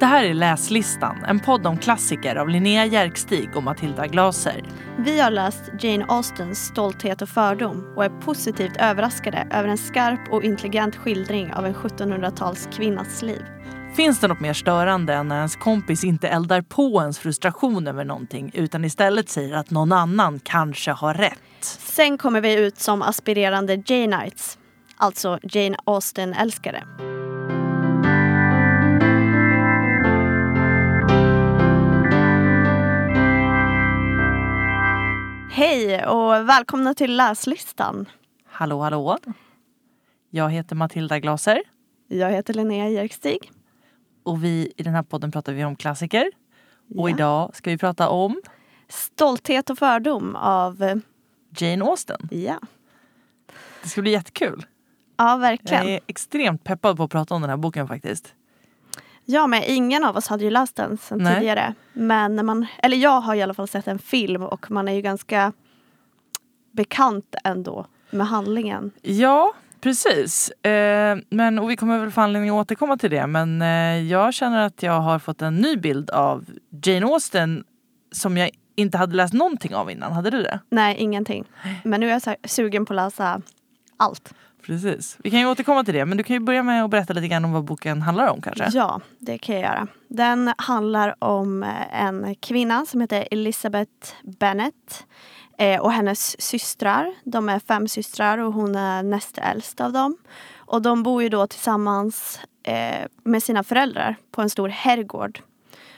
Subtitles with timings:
[0.00, 4.62] Det här är Läslistan, en podd om klassiker av Linnea Järkstig och Matilda Glaser.
[4.98, 10.32] Vi har läst Jane Austens Stolthet och fördom och är positivt överraskade över en skarp
[10.32, 13.42] och intelligent skildring av en 1700-talskvinnas liv.
[13.96, 18.04] Finns det något mer störande än när ens kompis inte eldar på ens frustration över
[18.04, 21.38] någonting utan istället säger att någon annan kanske har rätt?
[21.78, 24.58] Sen kommer vi ut som aspirerande Janeites,
[24.96, 27.09] alltså Jane Austen-älskare.
[35.50, 38.08] Hej och välkomna till läslistan.
[38.46, 39.18] Hallå hallå!
[40.30, 41.62] Jag heter Matilda Glaser
[42.08, 43.50] Jag heter Linnea Jerkstig.
[44.22, 46.30] och vi i den här podden pratar vi om klassiker.
[46.96, 47.14] Och Ja.
[47.14, 48.40] idag ska vi prata om
[48.88, 50.96] Stolthet och fördom av, eh,
[51.58, 52.28] Jane Austen.
[52.30, 52.58] ja,
[53.82, 54.66] Det ska bli jättekul.
[55.16, 55.84] ja verkligen.
[55.86, 58.34] Jag är extremt peppad på att prata om den här boken faktiskt.
[59.24, 61.34] Ja, men ingen av oss hade ju läst den sen Nej.
[61.34, 61.74] tidigare.
[61.92, 64.92] Men när man, eller jag har i alla fall sett en film och man är
[64.92, 65.52] ju ganska
[66.72, 68.90] bekant ändå med handlingen.
[69.02, 70.50] Ja, precis.
[70.50, 73.26] Eh, men, och vi kommer väl få anledning att återkomma till det.
[73.26, 76.44] Men eh, jag känner att jag har fått en ny bild av
[76.84, 77.64] Jane Austen
[78.12, 80.12] som jag inte hade läst någonting av innan.
[80.12, 80.60] Hade du det?
[80.70, 81.44] Nej, ingenting.
[81.84, 83.42] Men nu är jag sugen på att läsa
[83.96, 84.34] allt.
[84.62, 85.18] Precis.
[85.18, 86.04] Vi kan ju återkomma till det.
[86.04, 88.42] Men du kan ju börja med att berätta lite grann om vad boken handlar om
[88.42, 88.68] kanske.
[88.72, 89.88] Ja, det kan jag göra.
[90.08, 95.06] Den handlar om eh, en kvinna som heter Elizabeth Bennet
[95.58, 97.14] eh, och hennes systrar.
[97.24, 100.16] De är fem systrar och hon är näst äldst av dem.
[100.56, 105.40] Och de bor ju då tillsammans eh, med sina föräldrar på en stor herrgård.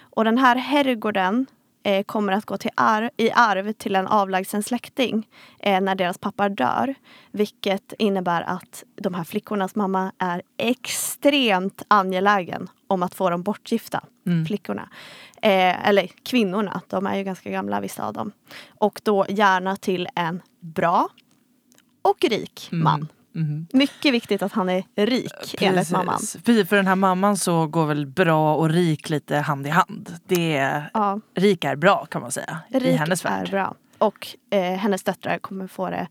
[0.00, 1.46] Och den här herrgården
[1.82, 6.18] eh, kommer att gå till ar- i arv till en avlägsen släkting eh, när deras
[6.18, 6.94] pappa dör.
[7.30, 14.04] Vilket innebär att de här flickornas mamma är extremt angelägen om att få dem bortgifta.
[14.26, 14.46] Mm.
[14.46, 14.88] Flickorna.
[15.42, 18.32] Eh, eller kvinnorna, de är ju ganska gamla vissa av dem.
[18.78, 21.08] Och då gärna till en bra
[22.02, 23.08] och rik man.
[23.34, 23.66] Mhm.
[23.72, 25.92] Mycket viktigt att han är rik enligt Precis.
[25.92, 26.18] mamman.
[26.44, 30.14] Precis, för den här mamman så går väl bra och rik lite hand i hand.
[30.26, 32.58] Det är, Ja, rik är bra kan man säga.
[32.68, 33.50] I rik hennes är värld.
[33.50, 33.74] bra.
[33.98, 36.08] Och eh, hennes döttrar kommer få det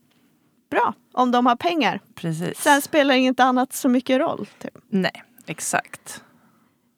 [0.72, 2.00] bra om de har pengar.
[2.16, 2.58] Precis.
[2.62, 4.48] Sen spelar inget annat så mycket roll.
[4.60, 4.78] Typ.
[4.90, 6.24] Nej, exakt.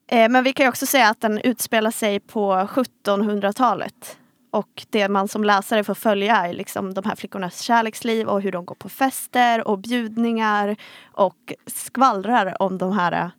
[0.08, 4.18] Eh, men vi kan ju också säga att den utspelar sig på 1700-talet.
[4.54, 8.52] Och det man som läsare får följa är liksom de här flickornas kärleksliv och hur
[8.52, 10.76] de går på fester och bjudningar
[11.12, 13.30] och skvallrar om de här eh,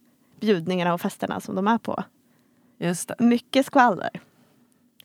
[0.40, 2.04] bjudningarna och festerna som de är på.
[2.78, 3.14] Just det.
[3.18, 4.10] Mycket skvaller.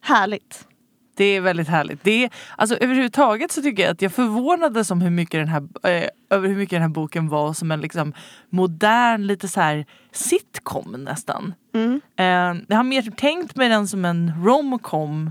[0.00, 0.66] Härligt.
[1.14, 2.04] Det är väldigt härligt.
[2.04, 5.68] Det är, alltså, överhuvudtaget så tycker jag att jag förvånades om hur mycket den här,
[5.82, 8.12] eh, över hur mycket den här boken var som en liksom,
[8.48, 11.54] modern, lite så här sitcom nästan.
[11.74, 12.00] Mm.
[12.16, 15.30] Eh, jag har mer tänkt mig den som en romcom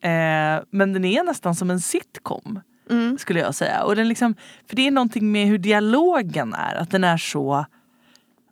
[0.00, 3.18] eh, men den är nästan som en sitcom Mm.
[3.18, 3.82] skulle jag säga.
[3.84, 4.34] Och den liksom,
[4.68, 7.66] för det är någonting med hur dialogen är, att den är så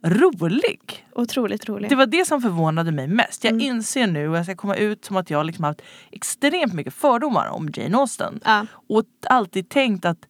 [0.03, 1.05] rolig.
[1.15, 1.89] Otroligt roligt.
[1.89, 3.43] Det var det som förvånade mig mest.
[3.43, 3.65] Jag Mm.
[3.65, 7.47] inser nu och jag ska komma ut som att jag liksom haft extremt mycket fördomar
[7.49, 8.39] om Jane Austen.
[8.45, 10.25] Ja, Och alltid tänkt att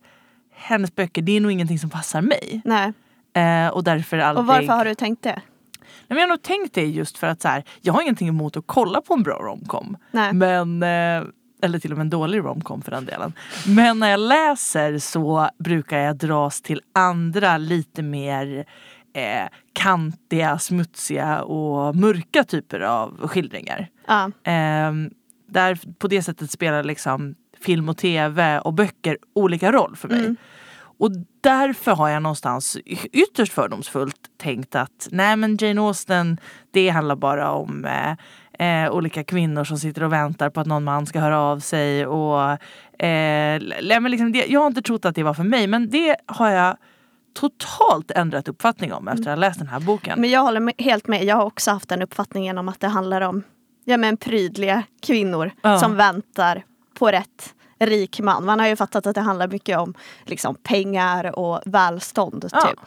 [0.54, 2.62] hennes böcker, det är nog ingenting som passar mig.
[2.66, 2.94] nej.
[3.34, 4.40] Eh, och därför aldrig...
[4.42, 5.42] Och varför har du tänkt det?
[6.08, 8.58] Men jag har nog tänkt det just för att så här, jag har ingenting emot
[8.58, 9.98] att kolla på en bra romcom.
[10.12, 10.34] Nej.
[10.34, 11.30] Men, eh,
[11.62, 13.34] eller till och med en dålig romcom för den delen.
[13.68, 18.66] Men när jag läser så brukar jag dras till andra lite mer
[19.14, 23.88] eh, kantiga, smutsiga och mörka typer av skildringar.
[24.08, 25.10] Ja, Ehm,
[25.48, 30.20] där på det sättet spelar liksom film och tv och böcker olika roll för mig.
[30.20, 30.36] Mm.
[31.00, 31.12] Och
[31.42, 32.78] därför har jag någonstans
[33.12, 36.40] ytterst fördomsfullt tänkt att nej men Jane Austen
[36.72, 40.84] det handlar bara om eh, eh, olika kvinnor som sitter och väntar på att någon
[40.84, 42.06] man ska höra av sig.
[42.06, 42.52] Och,
[43.04, 43.62] eh,
[44.02, 46.50] men liksom det, jag har inte trott att det var för mig men det har
[46.50, 46.78] jag
[47.40, 50.22] totalt ändrat uppfattning om efter att ha läst den här boken.
[50.22, 51.24] Men jag håller med, helt med.
[51.24, 53.44] Jag har också haft den uppfattningen om att det handlar om
[53.86, 55.80] ja, men prydliga kvinnor Ja.
[55.80, 56.64] som väntar
[56.94, 58.46] på rätt rik man.
[58.46, 59.94] Man har ju fattat att det handlar mycket om
[60.26, 62.50] liksom, pengar och välstånd.
[62.52, 62.62] Ja.
[62.62, 62.80] Typ.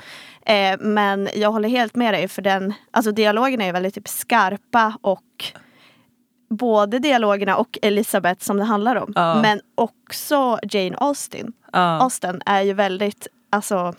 [0.46, 4.98] Eh, men jag håller helt med dig för den, alltså dialogerna är väldigt typ, skarpa
[5.00, 5.44] och
[6.50, 9.12] både dialogerna och Elisabeth som det handlar om.
[9.14, 9.42] Ja.
[9.42, 11.52] Men också Jane Austen.
[11.72, 12.00] Ja.
[12.00, 13.94] Austen är ju väldigt alltså,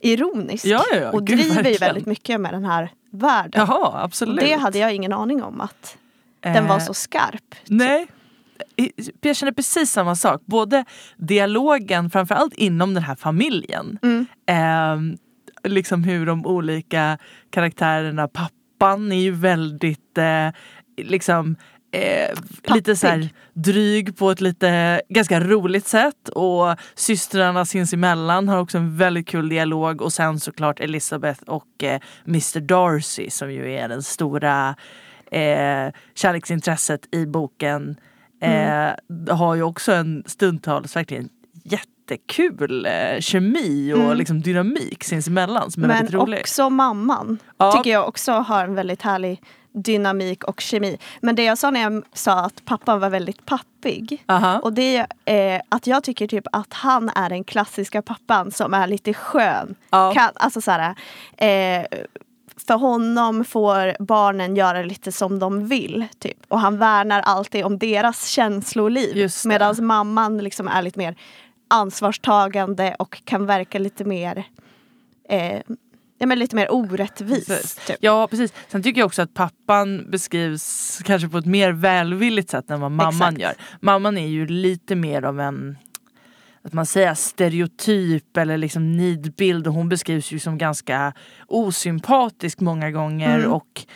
[0.00, 0.82] ironisk Ja,
[1.12, 1.80] och Gud, driver ju verkligen.
[1.80, 3.66] väldigt mycket med den här världen.
[3.68, 4.40] Jaha, absolut.
[4.40, 5.96] det hade jag ingen aning om att
[6.40, 7.54] den var Eh, så skarp.
[7.66, 8.06] Nej.
[9.20, 10.42] Jag känner precis samma sak.
[10.44, 10.84] Både
[11.16, 13.98] dialogen, framförallt inom den här familjen.
[14.02, 14.26] Mm.
[14.46, 15.16] Eh,
[15.70, 17.18] liksom hur de olika
[17.50, 20.48] karaktärerna, pappa pappan är ju väldigt eh,
[20.96, 21.56] liksom
[21.92, 22.34] eh,
[22.74, 28.78] lite så här dryg på ett lite ganska roligt sätt och systrarna sinsemellan har också
[28.78, 33.88] en väldigt kul dialog och sen såklart Elizabeth och eh, Mr Darcy som ju är
[33.88, 34.76] den stora
[35.30, 37.96] eh, kärleksintresset i boken
[38.40, 41.28] eh, har ju också en stundtals verkligen
[41.64, 44.16] jättekul eh, kemi och Mm.
[44.16, 46.40] liksom dynamik sinsemellan som är Men väldigt rolig.
[46.40, 47.72] också mamman Ja.
[47.72, 49.42] tycker jag också har en väldigt härlig
[49.72, 50.98] dynamik och kemi.
[51.20, 54.22] Men det jag sa när jag sa att pappan var väldigt pappig.
[54.28, 54.58] Aha.
[54.58, 58.74] Och det är eh, att jag tycker typ att han är den klassiska pappan som
[58.74, 59.74] är lite skön.
[59.90, 60.12] Ja.
[60.14, 60.94] Kan, alltså så här,
[61.36, 61.86] eh,
[62.66, 66.06] för honom får barnen göra lite som de vill.
[66.18, 66.38] Typ.
[66.48, 69.30] Och han värnar alltid om deras känsloliv.
[69.44, 71.16] Medan mamman liksom är lite mer
[71.68, 74.44] ansvarstagande och kan verka lite mer
[75.28, 75.60] eh,
[76.18, 77.46] ja, men lite mer orättvis.
[77.46, 77.74] Precis.
[77.86, 77.96] Typ.
[78.00, 78.52] Ja precis.
[78.68, 82.90] Sen tycker jag också att pappan beskrivs kanske på ett mer välvilligt sätt än vad
[82.90, 83.38] mamman Exakt.
[83.38, 83.54] gör.
[83.80, 85.78] Mamman är ju lite mer av en
[86.66, 91.12] att man säger stereotyp eller liksom nidbild och hon beskrivs ju som ganska
[91.46, 93.52] osympatisk många gånger Mm.
[93.52, 93.86] och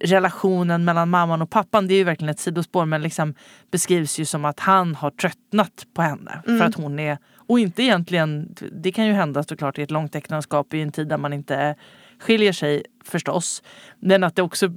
[0.00, 3.34] relationen mellan mamman och pappan det är ju verkligen ett sidospår men liksom
[3.70, 6.58] beskrivs ju som att han har tröttnat på henne Mm.
[6.60, 10.14] för att hon är och inte egentligen, det kan ju hända såklart i ett långt
[10.14, 11.74] äktenskap i en tid där man inte
[12.18, 13.62] skiljer sig förstås.
[14.00, 14.68] Men att det också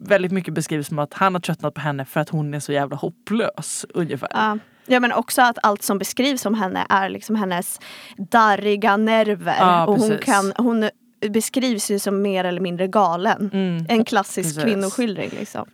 [0.00, 2.72] väldigt mycket beskrivs som att han har tröttnat på henne för att hon är så
[2.72, 4.28] jävla hopplös ungefär.
[4.32, 4.58] Ja.
[4.86, 7.80] Ja men också att allt som beskrivs om henne är liksom hennes
[8.16, 9.56] darriga nerver.
[9.58, 10.90] Ja, och hon, kan, hon
[11.28, 13.50] beskrivs ju som mer eller mindre galen.
[13.52, 13.86] Mm.
[13.88, 14.62] En klassisk Precis.
[14.64, 15.30] kvinnoskildring.
[15.38, 15.66] Liksom.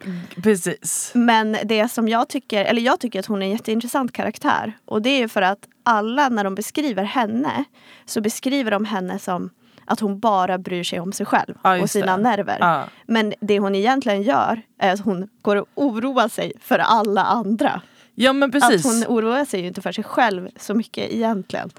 [0.43, 1.11] Precis.
[1.15, 4.73] Men det som jag tycker, eller jag tycker att hon är en jätteintressant karaktär.
[4.85, 7.65] Och det är ju för att alla när de beskriver henne
[8.07, 9.51] så beskriver de henne som
[9.85, 12.23] att hon bara bryr sig om sig själv Ja, och sina det.
[12.23, 12.57] nerver.
[12.61, 12.85] Ja.
[13.07, 17.81] Men det hon egentligen gör är att hon går och oroar sig för alla andra.
[18.19, 18.87] Ja men precis.
[18.87, 21.71] Att hon oroar sig ju inte för sig själv så mycket egentligen.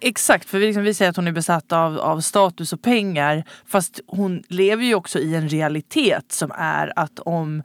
[0.00, 3.44] Exakt, för vi, liksom, vi säger att hon är besatt av, av status och pengar.
[3.66, 7.62] Fast hon lever ju också i en realitet som är att om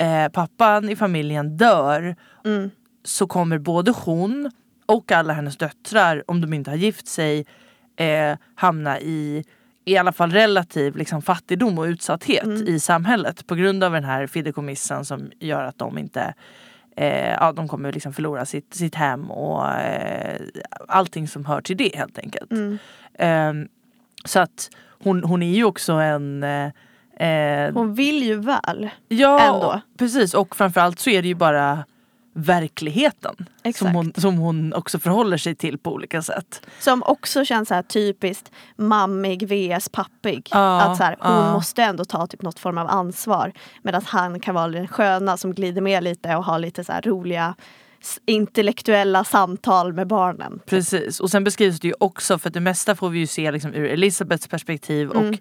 [0.00, 2.70] eh, pappan i familjen dör Mm.
[3.04, 4.50] så kommer både hon
[4.86, 7.46] och alla hennes döttrar, om de inte har gift sig,
[7.96, 9.44] eh, hamna i
[9.86, 12.68] i alla fall relativ liksom, fattigdom och utsatthet Mm.
[12.68, 16.34] i samhället på grund av den här fideikommissen som gör att de inte
[16.96, 20.40] eh, ja, de kommer liksom förlora sitt, sitt hem och eh,
[20.88, 22.52] allting som hör till det helt enkelt.
[22.52, 22.78] Mm.
[23.14, 23.68] Eh,
[24.24, 24.70] så att
[25.02, 26.70] hon, hon är ju också en eh,
[27.28, 28.90] eh, Hon vill ju väl.
[29.08, 29.80] Ja, ändå.
[29.98, 30.34] precis.
[30.34, 31.84] Och framförallt så är det ju bara
[32.34, 36.66] verkligheten som hon, som hon också förhåller sig till på olika sätt.
[36.80, 40.48] Som också känns så här typiskt mammig vs pappig.
[40.50, 41.52] Ja, att så här, hon ja.
[41.52, 43.52] måste ändå ta typ något form av ansvar.
[43.82, 47.54] Medan han kan vara den sköna som glider med lite och har lite så roliga
[48.26, 50.60] intellektuella samtal med barnen.
[50.66, 51.20] Precis.
[51.20, 53.84] Och sen beskrivs det ju också, för det mesta får vi ju se liksom ur
[53.84, 55.10] Elisabeths perspektiv.
[55.10, 55.28] Mm.
[55.28, 55.38] Och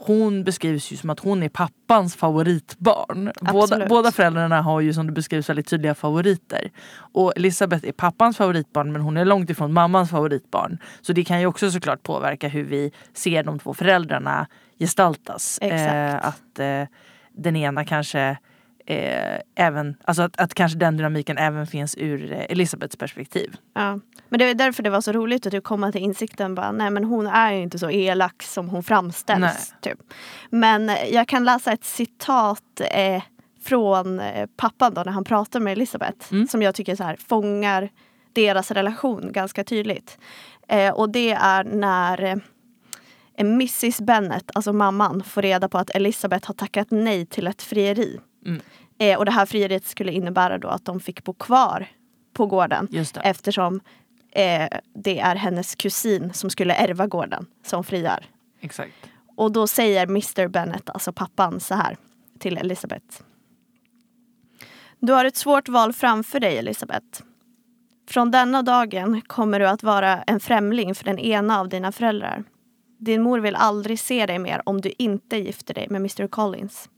[0.00, 3.32] hon beskrivs ju som att hon är pappans favoritbarn.
[3.40, 3.88] Båda, Absolut.
[3.88, 6.70] båda föräldrarna har ju som det beskrivs väldigt tydliga favoriter.
[6.96, 10.78] Och Elisabeth är pappans favoritbarn men hon är långt ifrån mammans favoritbarn.
[11.00, 14.46] Så det kan ju också såklart påverka hur vi ser de två föräldrarna
[14.78, 15.58] gestaltas.
[15.58, 16.84] Eh, att eh,
[17.32, 18.38] den ena kanske
[18.88, 23.56] eh, även, alltså att, att kanske den dynamiken även finns ur eh, Elisabeths perspektiv.
[23.74, 24.00] Ja.
[24.28, 26.90] Men det är därför det var så roligt att du komma till insikten bara, nej
[26.90, 29.74] men hon är inte så elak som hon framställs.
[29.80, 29.98] Typ.
[30.50, 33.22] Men eh, jag kan läsa ett citat eh,
[33.62, 36.32] från eh, pappan då när han pratar med Elisabeth.
[36.32, 36.48] Mm.
[36.48, 37.88] Som jag tycker så här, fångar
[38.32, 40.18] deras relation ganska tydligt.
[40.68, 42.36] Eh, och det är när eh,
[43.40, 48.20] Mrs Bennet, alltså mamman, får reda på att Elisabeth har tackat nej till ett frieri.
[48.46, 48.60] Mm.
[48.98, 51.86] Eh, och det här frieriet skulle innebära då att de fick bo kvar
[52.32, 52.88] på gården
[53.22, 53.80] eftersom
[54.32, 58.26] eh, det är hennes kusin som skulle ärva gården som friar.
[58.60, 58.94] Exakt.
[59.36, 61.96] Och då säger Mr Bennet, alltså pappan, så här
[62.38, 63.22] till Elisabeth.
[65.00, 67.22] Du har ett svårt val framför dig, Elisabeth.
[68.08, 72.44] Från denna dagen kommer du att vara en främling för den ena av dina föräldrar.
[72.98, 76.88] Din mor vill aldrig se dig mer om du inte gifter dig med Mr Collins.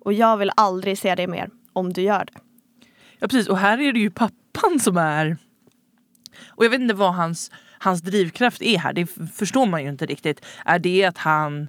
[0.00, 2.40] Och jag vill aldrig se dig mer om du gör det.
[3.18, 5.36] Ja precis och här är det ju pappan som är
[6.48, 10.06] och jag vet inte vad hans, hans drivkraft är här, det förstår man ju inte
[10.06, 10.44] riktigt.
[10.64, 11.68] Är det att han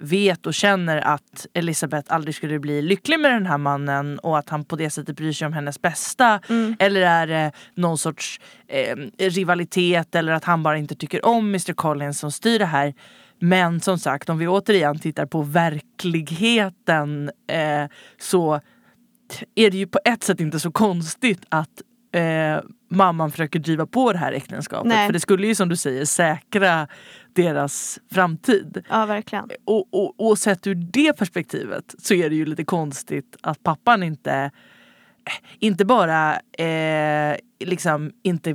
[0.00, 4.48] vet och känner att Elisabeth aldrig skulle bli lycklig med den här mannen och att
[4.48, 6.40] han på det sättet bryr sig om hennes bästa?
[6.78, 11.72] Eller är det någon sorts eh, rivalitet eller att han bara inte tycker om Mr
[11.72, 12.94] Collins som styr det här?
[13.44, 18.60] Men som sagt, om vi återigen tittar på verkligheten eh, så
[19.54, 21.82] är det ju på ett sätt inte så konstigt att
[22.12, 24.88] eh, mamman försöker driva på det här äktenskapet.
[24.88, 25.06] Nej.
[25.06, 26.88] För det skulle ju som du säger säkra
[27.32, 28.84] deras framtid.
[28.90, 29.50] Ja, verkligen.
[29.64, 34.02] Och, och, och sett ur det perspektivet så är det ju lite konstigt att pappan
[34.02, 34.50] inte
[35.58, 38.50] inte bara eh, liksom inte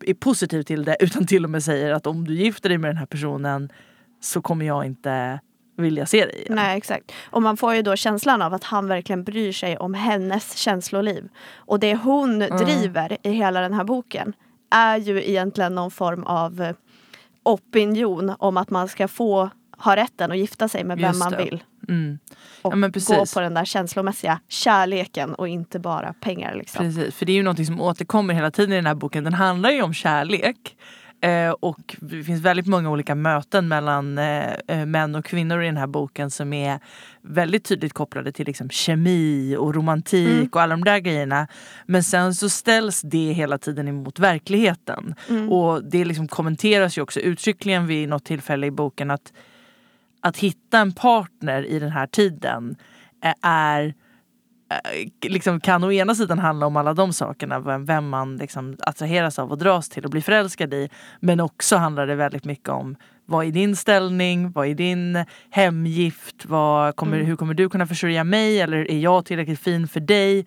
[0.00, 2.90] är positiv till det utan till och med säger att om du gifter dig med
[2.90, 3.72] den här personen
[4.20, 5.40] så kommer jag inte
[5.76, 6.54] vilja se dig igen.
[6.54, 7.12] Nej, exakt.
[7.30, 11.28] Och man får ju då känslan av att han verkligen bryr sig om hennes känsloliv.
[11.54, 14.32] Och det hon driver i hela den här boken
[14.70, 16.74] är ju egentligen någon form av eh,
[17.42, 21.64] opinion om att man ska få ha rätten att gifta sig med vem man vill.
[21.88, 22.18] Mm.
[22.62, 26.54] Och Ja, gå på den där känslomässiga kärleken och inte bara pengar.
[26.54, 26.84] Liksom.
[26.84, 29.24] Precis, för det är ju någonting som återkommer hela tiden i den här boken.
[29.24, 30.76] Den handlar ju om kärlek.
[31.22, 35.66] Eh, och det finns väldigt många olika möten mellan eh, eh, män och kvinnor i
[35.66, 36.80] den här boken som är
[37.22, 40.48] väldigt tydligt kopplade till liksom, kemi och romantik Mm.
[40.52, 41.46] och alla de där grejerna.
[41.86, 45.14] Men sen så ställs det hela tiden emot verkligheten.
[45.28, 45.52] Mm.
[45.52, 49.32] Och det liksom kommenteras ju också uttryckligen vid något tillfälle i boken att
[50.22, 52.76] att hitta en partner i den här tiden
[53.24, 53.94] eh, är
[55.24, 59.38] liksom kan å ena sidan handla om alla de sakerna, vem, vem man liksom attraheras
[59.38, 60.88] av och dras till och blir förälskad i.
[61.20, 62.96] Men också handlar det väldigt mycket om
[63.26, 67.26] vad är din ställning, vad är din hemgift, vad kommer, Mm.
[67.26, 70.46] hur kommer du kunna försörja mig eller är jag tillräckligt fin för dig?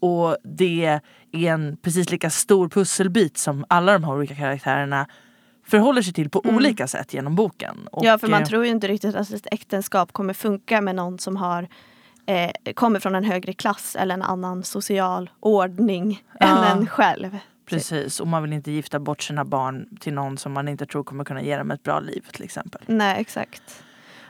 [0.00, 0.84] Och det
[1.32, 5.06] är en precis lika stor pusselbit som alla de här olika karaktärerna
[5.66, 6.56] förhåller sig till på Mm.
[6.56, 7.88] olika sätt genom boken.
[7.92, 10.94] Och, ja, för man eh, tror ju inte riktigt att ett äktenskap kommer funka med
[10.94, 11.68] någon som har
[12.26, 16.46] eh, kommer från en högre klass eller en annan social ordning Ja.
[16.46, 17.38] än en själv.
[17.66, 21.04] Precis, och man vill inte gifta bort sina barn till någon som man inte tror
[21.04, 22.80] kommer kunna ge dem ett bra liv till exempel.
[22.86, 23.82] Nej, exakt.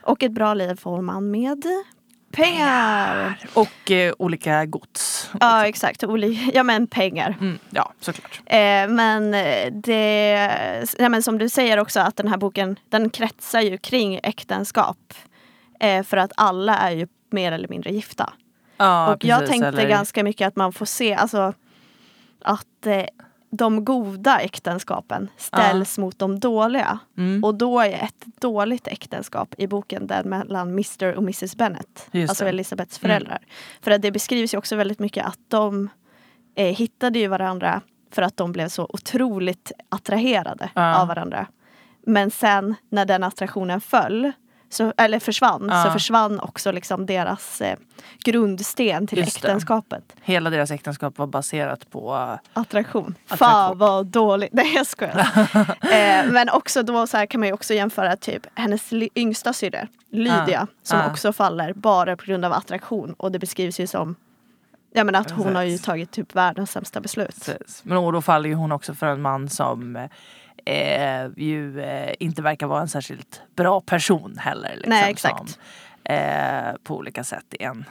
[0.03, 1.63] Och ett bra liv får man med
[2.33, 3.39] pengar.
[3.55, 5.31] Och eh, olika gods.
[5.41, 6.03] Ja, exakt.
[6.03, 7.37] Oli- ja, men pengar.
[7.41, 8.41] Mm, ja, såklart.
[8.47, 10.31] Eh, men eh, det,
[10.99, 15.15] ja, men som du säger också att den här boken den kretsar ju kring äktenskap.
[15.83, 18.33] Eh, för att alla är ju mer eller mindre gifta.
[18.77, 21.55] Ja, och jag precis, tänkte eller- ganska mycket att man får se alltså,
[22.43, 23.05] att eh,
[23.51, 26.99] de goda äktenskapen ställs mot de dåliga.
[27.19, 27.45] Mm.
[27.45, 32.09] Och då är ett dåligt äktenskap i boken den mellan Mr och Mrs Bennet.
[32.13, 32.51] Just alltså det.
[32.51, 33.39] Elisabeths föräldrar.
[33.81, 35.89] För att det beskrivs ju också väldigt mycket att de
[36.55, 40.97] eh, hittade ju varandra för att de blev så otroligt attraherade Ja.
[41.01, 41.47] av varandra.
[42.07, 44.33] Men sen när den attraktionen föll
[44.73, 45.85] så, eller försvann Ja.
[45.85, 47.77] så försvann också liksom deras eh,
[48.25, 49.49] grundsten till Just det.
[49.49, 50.05] äktenskapet.
[50.23, 52.15] Hela deras äktenskap var baserat på...
[52.15, 52.41] Attraktion.
[52.55, 53.15] Attraktion.
[53.39, 54.53] Fan vad dåligt.
[54.53, 55.29] Nej jag skojar.
[55.81, 60.45] eh, men också då så kan man ju också jämföra typ hennes yngsta syrra Lydia
[60.49, 60.67] Ja.
[60.83, 61.11] som Ja.
[61.11, 64.15] också faller bara på grund av attraktion och det beskrivs ju som
[64.95, 65.87] Ja men att hon har ju Precis.
[65.87, 67.45] tagit typ världens sämsta beslut.
[67.45, 67.81] Precis.
[67.85, 70.09] Men då faller ju hon också för en man som
[70.65, 74.73] eh, ju eh, inte verkar vara en särskilt bra person heller.
[74.75, 75.51] Liksom, Nej, exakt.
[75.51, 75.63] Som,
[76.15, 77.85] eh, på olika sätt är en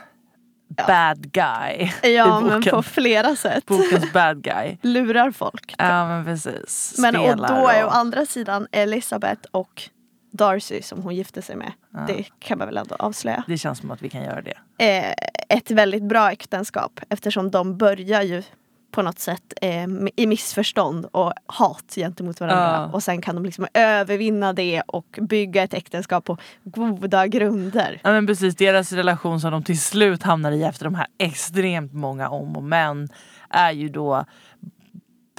[0.76, 0.84] Ja.
[0.86, 3.66] bad guy i Ja men på flera sätt.
[3.66, 4.76] Bokens bad guy.
[4.82, 5.74] Lurar folk.
[5.78, 6.94] Ja men precis.
[6.98, 9.82] Men och Spelar då är å andra sidan Elisabeth och
[10.32, 11.72] Darcy som hon gifte sig med.
[11.92, 12.00] Ja.
[12.06, 13.44] Det kan man väl ändå avslöja.
[13.46, 14.54] Det känns som att vi kan göra det.
[14.78, 15.14] eh,
[15.56, 18.42] ett väldigt bra äktenskap eftersom de börjar ju
[18.92, 22.64] på något sätt eh, i missförstånd och hat gentemot varandra.
[22.72, 22.90] Ja.
[22.92, 28.00] Och sen kan de liksom övervinna det och bygga ett äktenskap på goda grunder.
[28.04, 31.92] Ja men precis, deras relation som de till slut hamnar i efter de här extremt
[31.92, 33.08] många om och men
[33.50, 34.24] är ju då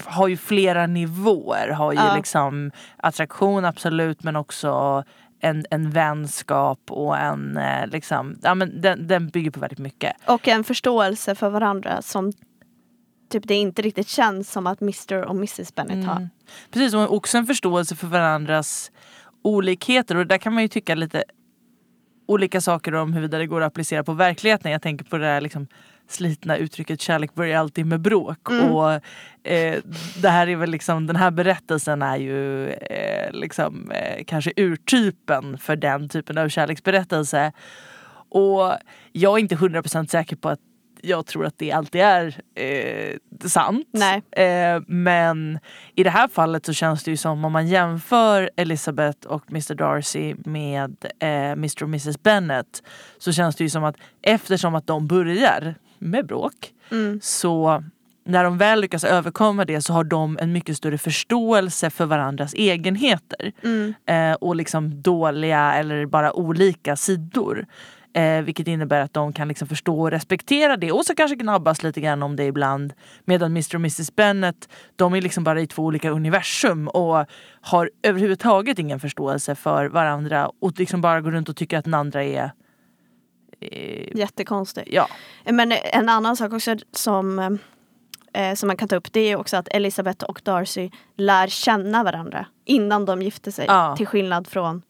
[0.05, 1.69] har ju flera nivåer.
[1.69, 2.15] Har ju Ja.
[2.15, 5.03] liksom attraktion absolut men också
[5.39, 10.13] en, en vänskap och en eh, liksom, ja men den, den bygger på väldigt mycket.
[10.25, 12.31] Och en förståelse för varandra som
[13.30, 16.15] typ det inte riktigt känns som att Mr och Mrs Bennet har.
[16.15, 16.30] Mm.
[16.72, 18.92] Precis, och också en förståelse för varandras
[19.42, 21.24] olikheter och där kan man ju tycka lite
[22.25, 24.72] olika saker om huruvida det går att applicera på verkligheten.
[24.72, 25.68] Jag tänker på det här liksom
[26.08, 28.50] slitna uttrycket kärlek börjar alltid med bråk.
[28.50, 28.72] Mm.
[28.72, 28.92] Och
[29.48, 29.80] eh,
[30.22, 35.58] det här är väl liksom, den här berättelsen är ju eh, liksom eh, kanske urtypen
[35.58, 37.51] för den typen av kärleksberättelse.
[38.30, 38.74] Och
[39.12, 40.60] jag är inte 100% säker på att
[41.05, 43.17] jag tror att det alltid är eh,
[43.50, 43.88] sant.
[44.31, 45.60] Eh, men
[45.95, 49.75] i det här fallet så känns det ju som om man jämför Elizabeth och Mr
[49.75, 52.83] Darcy med eh, Mr och Mrs Bennet
[53.17, 57.19] så känns det ju som att eftersom att de börjar med bråk Mm.
[57.24, 57.83] så
[58.25, 62.53] när de väl lyckas överkomma det så har de en mycket större förståelse för varandras
[62.53, 63.51] egenheter.
[63.63, 63.93] Mm.
[64.05, 67.65] Eh, och liksom dåliga eller bara olika sidor.
[68.15, 71.84] Eh, vilket innebär att de kan liksom förstå och respektera det och så kanske gnabbas
[71.84, 72.93] lite grann om det ibland.
[73.25, 77.25] Medan Mr och Mrs Bennet, de är liksom bara i två olika universum och
[77.62, 81.93] har överhuvudtaget ingen förståelse för varandra och liksom bara går runt och tycker att den
[81.93, 82.51] andra är
[83.62, 84.88] eh, Jättekonstigt.
[84.91, 85.08] Ja,
[85.46, 87.39] Men en annan sak också som,
[88.34, 92.03] eh, som man kan ta upp det är också att Elisabeth och Darcy lär känna
[92.03, 93.65] varandra innan de gifter sig.
[93.67, 93.96] Ja.
[93.98, 94.82] Till skillnad från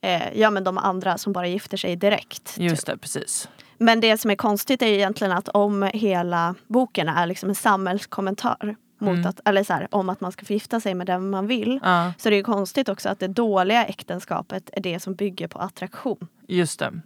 [0.00, 2.54] eh, ja, men de andra som bara gifter sig direkt.
[2.58, 2.94] just typ.
[2.94, 3.48] det, precis.
[3.78, 8.76] Men det som är konstigt är egentligen att om hela boken är liksom en samhällskommentar
[8.98, 9.26] mot Mm.
[9.26, 11.80] att, eller så här, om att man ska få gifta sig med den man vill.
[11.82, 15.58] Ja, Så det är konstigt också att det dåliga äktenskapet är det som bygger på
[15.58, 16.28] attraktion.
[16.48, 17.00] just det.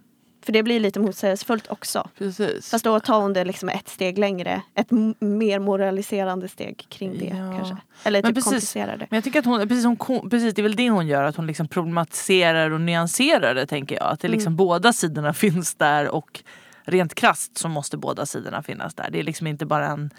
[0.45, 2.09] För det blir lite motsägelsefullt också.
[2.17, 2.69] Precis.
[2.71, 4.61] Fast då tar hon det liksom ett steg längre.
[4.75, 7.57] Ett mer moraliserande steg kring det Ja.
[7.57, 7.77] kanske.
[8.03, 8.51] Eller Men typ precis.
[8.51, 9.07] komplicerar det.
[9.09, 11.35] Men jag tycker att hon, precis, hon, precis, det är väl det hon gör, att
[11.35, 14.11] hon liksom problematiserar och nyanserar det tänker jag.
[14.11, 16.43] Att det liksom båda sidorna finns där och
[16.83, 19.09] rent krasst så måste båda sidorna finnas där.
[19.11, 20.09] Det är liksom inte bara en,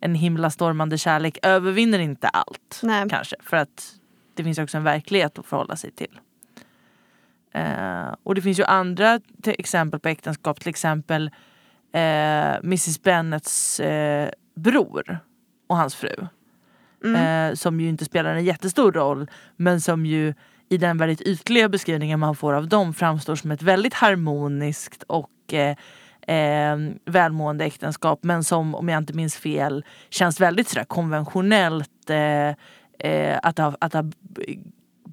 [0.00, 2.80] en himlastormande kärlek övervinner inte allt.
[2.82, 3.08] Nej.
[3.10, 3.94] Kanske, för att
[4.34, 6.18] det finns också en verklighet att förhålla sig till.
[7.54, 11.30] Eh, och det finns ju andra exempel på äktenskap, till exempel
[11.92, 15.18] eh, Mrs Bennets eh, bror
[15.66, 16.26] och hans fru.
[17.04, 17.50] Mm.
[17.50, 20.34] Eh, som ju inte spelar en jättestor roll men som ju
[20.68, 25.54] i den väldigt ytliga beskrivningen man får av dem framstår som ett väldigt harmoniskt och
[25.54, 25.76] eh,
[26.36, 32.48] eh, välmående äktenskap men som om jag inte minns fel känns väldigt sådär konventionellt eh,
[32.98, 34.58] eh, att, har, att b-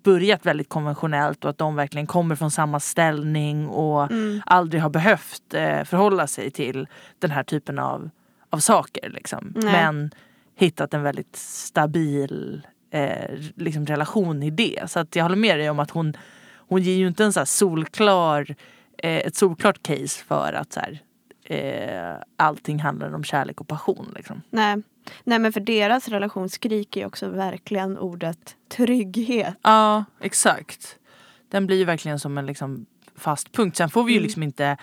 [0.03, 4.41] börjat väldigt konventionellt och att de verkligen kommer från samma ställning och Mm.
[4.45, 6.87] aldrig har behövt eh, förhålla sig till
[7.19, 8.09] den här typen av,
[8.49, 9.09] av saker.
[9.09, 9.53] Liksom.
[9.55, 9.71] Nej.
[9.73, 10.11] Men
[10.55, 14.91] hittat en väldigt stabil eh, liksom relation i det.
[14.91, 16.13] Så att jag håller med dig om att hon,
[16.55, 18.55] hon ger ju inte en så solklar,
[18.97, 20.99] eh, ett solklart case för att så här,
[21.43, 24.11] eh, allting handlar om kärlek och passion.
[24.15, 24.41] Liksom.
[24.49, 24.81] Nej.
[25.23, 29.55] Nej men för deras relation skriker ju också verkligen ordet trygghet.
[29.61, 30.97] Ja, exakt.
[31.49, 32.85] Den blir ju verkligen som en liksom
[33.15, 33.77] fast punkt.
[33.77, 34.23] Sen får vi ju Mm.
[34.23, 34.77] liksom inte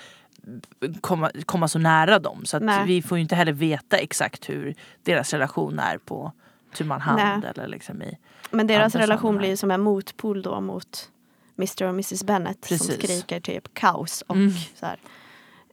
[1.01, 2.45] komma, komma så nära dem.
[2.45, 6.33] Så vi får ju inte heller veta exakt hur deras relation är på
[6.75, 7.43] tu man hand.
[7.43, 7.53] Nej.
[7.57, 8.19] Eller liksom i,
[8.51, 11.11] Men deras relation blir ju som en motpol då mot
[11.59, 12.95] Mr och Mrs Bennet som Precis.
[13.05, 14.53] skriker typ kaos och Mm.
[14.75, 14.99] så här,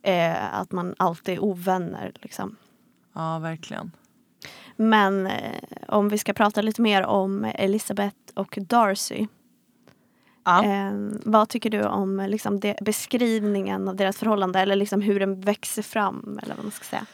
[0.04, 2.12] eh, att man alltid är ovänner.
[2.22, 2.56] Liksom.
[3.14, 3.92] ja, verkligen.
[4.76, 9.28] Men eh, om vi ska prata lite mer om Elisabeth och Darcy.
[10.46, 10.66] Ja.
[10.66, 10.92] Eh,
[11.24, 15.82] vad tycker du om liksom, det, beskrivningen av deras förhållande eller liksom hur den växer
[15.82, 16.40] fram?
[16.44, 17.06] Eller vad man ska säga.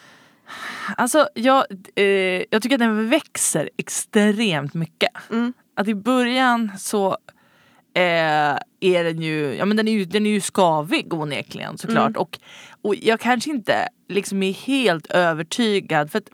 [0.98, 2.06] Alltså, jag, eh,
[2.50, 5.12] jag tycker att den växer extremt mycket.
[5.30, 5.54] Mm.
[5.76, 7.18] Att i början så
[7.94, 12.10] eh, är den ju, ja men den är ju, den är ju skavig onekligen såklart.
[12.10, 12.22] Mm.
[12.22, 12.40] Och,
[12.82, 16.12] och jag kanske inte liksom är helt övertygad.
[16.12, 16.30] För att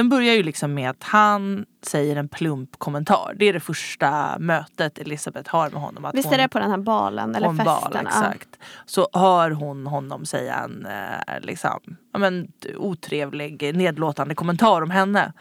[0.00, 3.34] den börjar ju liksom med att han säger en plump kommentar.
[3.38, 6.04] Det är det första mötet Elisabeth har med honom.
[6.04, 7.64] Att Visst hon, är det på den här balen eller en festen?
[7.64, 8.00] bal, Ja.
[8.00, 8.48] exakt.
[8.86, 11.80] Så hör hon honom säga en eh, liksom,
[12.12, 15.32] ja, men, otrevlig, nedlåtande kommentar om henne.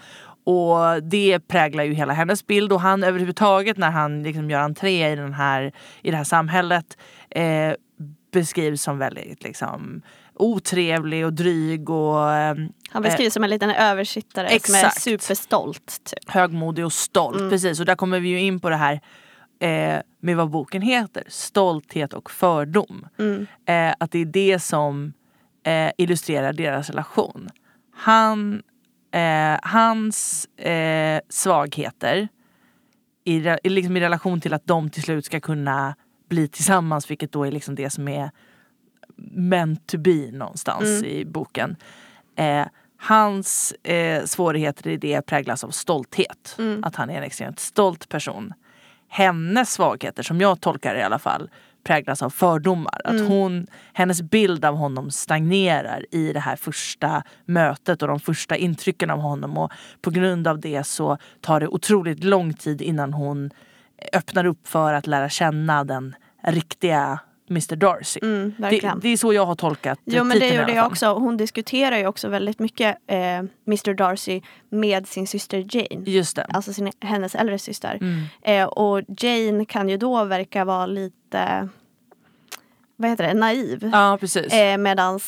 [0.44, 5.12] Och det präglar ju hela hennes bild och han överhuvudtaget när han liksom gör entré
[5.12, 6.98] i, den här, i det här samhället
[7.30, 7.74] eh,
[8.32, 10.02] beskrivs som väldigt liksom,
[10.34, 12.56] otrevlig och dryg och eh,
[12.90, 15.02] Han beskrivs som en liten översittare som är exakt.
[15.02, 16.04] superstolt.
[16.04, 16.30] Typ.
[16.30, 17.38] högmodig och stolt.
[17.38, 17.50] Mm.
[17.50, 19.02] Precis, och där kommer vi ju in på det här
[19.60, 21.24] eh, med vad boken heter.
[21.28, 23.08] Stolthet och fördom.
[23.18, 23.48] Mm.
[23.66, 25.14] Eh, att det är det som
[25.64, 27.50] eh, illustrerar deras relation.
[27.96, 28.62] Han,
[29.14, 32.28] eh, hans eh, svagheter
[33.26, 35.96] i liksom i relation till att de till slut ska kunna
[36.30, 38.32] bli tillsammans vilket då är liksom det som är
[39.32, 41.06] meant to be någonstans Mm.
[41.06, 41.76] i boken.
[42.36, 42.66] Eh,
[42.98, 46.56] hans eh, svårigheter i det präglas av stolthet.
[46.60, 46.84] Mm.
[46.84, 48.54] Att han är en extremt stolt person.
[49.08, 51.50] Hennes svagheter, som jag tolkar i alla fall,
[51.84, 53.02] präglas av fördomar.
[53.04, 53.28] Att Mm.
[53.28, 59.10] hon, hennes bild av honom stagnerar i det här första mötet och de första intrycken
[59.10, 59.58] av honom.
[59.58, 63.50] Och på grund av det så tar det otroligt lång tid innan hon
[64.14, 68.20] öppnar upp för att lära känna den riktiga Mr Darcy.
[68.24, 71.14] Mm, Det, det är så jag har tolkat Jo men det gjorde jag också.
[71.14, 73.18] Hon diskuterar ju också väldigt mycket eh,
[73.68, 76.04] Mr Darcy med sin syster Jane.
[76.06, 76.44] Just det.
[76.44, 77.98] Alltså sin, hennes äldre syster.
[78.02, 78.24] Mm.
[78.42, 81.70] Eh, och Jane kan ju då verka vara lite
[82.96, 83.90] vad heter det, naiv.
[83.94, 84.54] Ja precis.
[84.54, 85.20] Eh, Medan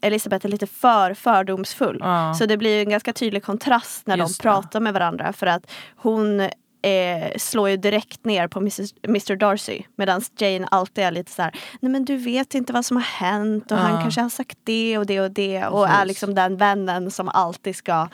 [0.00, 1.96] Elisabeth är lite för fördomsfull.
[2.00, 2.34] Ja.
[2.34, 4.52] Så det blir en ganska tydlig kontrast när Just de det.
[4.52, 5.32] pratar med varandra.
[5.32, 6.48] För att hon
[6.82, 9.82] eh, slår ju direkt ner på Mrs, Mr Darcy.
[9.96, 13.04] Medan Jane alltid är lite så här, nej men du vet inte vad som har
[13.04, 13.82] hänt och Ja.
[13.82, 15.66] han kanske har sagt det och det och det.
[15.66, 16.00] Och Precis.
[16.00, 18.08] är liksom den vännen som alltid ska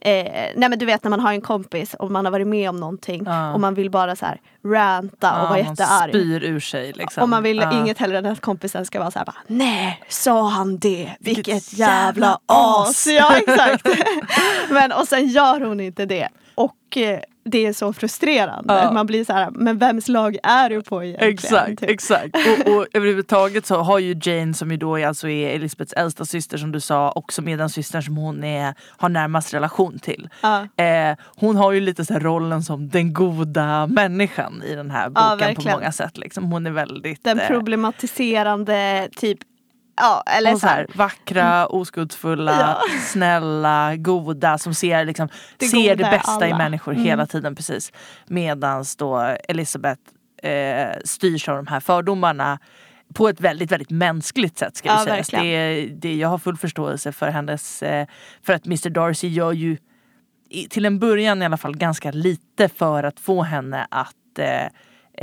[0.00, 2.68] Eh, nej men du vet när man har en kompis och man har varit med
[2.70, 3.52] om någonting Ja.
[3.52, 6.10] och man vill bara så här ranta och vara man jättearg.
[6.10, 7.22] spyr ur sig liksom.
[7.22, 7.80] Och man vill Ja.
[7.80, 11.12] inget hellre än att kompisen ska vara så här bara, Nej, sa han det?
[11.20, 12.88] Vilket, Vilket jävla jävla as!
[12.88, 13.86] as." Ja exakt.
[14.70, 16.28] men och sen gör hon inte det.
[16.54, 18.74] Och eh, det är så frustrerande.
[18.74, 18.92] Ja.
[18.92, 21.34] Man blir så här, men vems lag är du på egentligen?
[21.34, 21.90] Exakt, Typ.
[21.90, 22.36] exakt.
[22.36, 26.24] Och, och överhuvudtaget så har ju Jane som ju då är, alltså är Elisabeths äldsta
[26.24, 30.28] syster som du sa också med den systern som hon är, har närmast relation till.
[30.40, 30.84] Ja.
[30.84, 35.38] Eh, hon har ju lite så rollen som den goda människan i den här boken
[35.38, 35.78] på verkligen.
[35.78, 36.18] många sätt.
[36.18, 36.52] Liksom.
[36.52, 39.38] Hon är väldigt Den eh, problematiserande typ,
[40.00, 42.82] ja eller så här, vackra, oskuldsfulla, Ja.
[43.06, 46.58] snälla, goda som ser, liksom, Det ser det i bästa i alla.
[46.58, 47.04] människor Mm.
[47.04, 47.54] hela tiden.
[47.56, 47.92] precis.
[48.26, 50.00] Medans då Elisabeth
[50.42, 52.58] eh, styrs av de här fördomarna
[53.14, 55.14] på ett väldigt, väldigt mänskligt sätt ska Ja, vi säga.
[55.16, 55.44] verkligen.
[55.44, 58.06] Det, det, jag har full förståelse för hennes, eh,
[58.42, 59.76] för att Mr Darcy gör ju
[60.50, 64.62] i, till en början i alla fall ganska lite för att få henne att eh,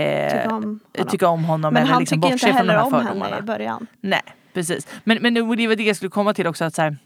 [0.06, 0.80] eh, tycka om honom.
[1.10, 3.88] tycka om honom Men eller han liksom tycker inte heller om henne i början.
[4.02, 4.22] Nej,
[4.56, 4.88] precis.
[5.04, 6.66] Men, men det var det jag skulle komma till också.
[6.66, 6.98] att så här,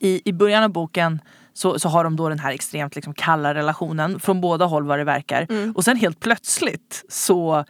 [0.00, 1.20] i, I början av boken
[1.52, 4.98] så, så har de då den här extremt liksom kalla relationen från båda håll vad
[4.98, 5.46] det verkar.
[5.50, 5.72] Mm.
[5.72, 7.64] Och sen helt plötsligt så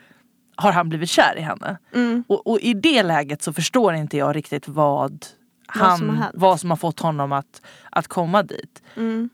[0.56, 1.78] har han blivit kär i henne.
[1.94, 2.24] Mm.
[2.28, 5.26] Och, och i det läget så förstår inte jag riktigt vad,
[5.66, 8.82] han, som har vad som har fått honom att, att komma dit.
[8.96, 9.30] Mm.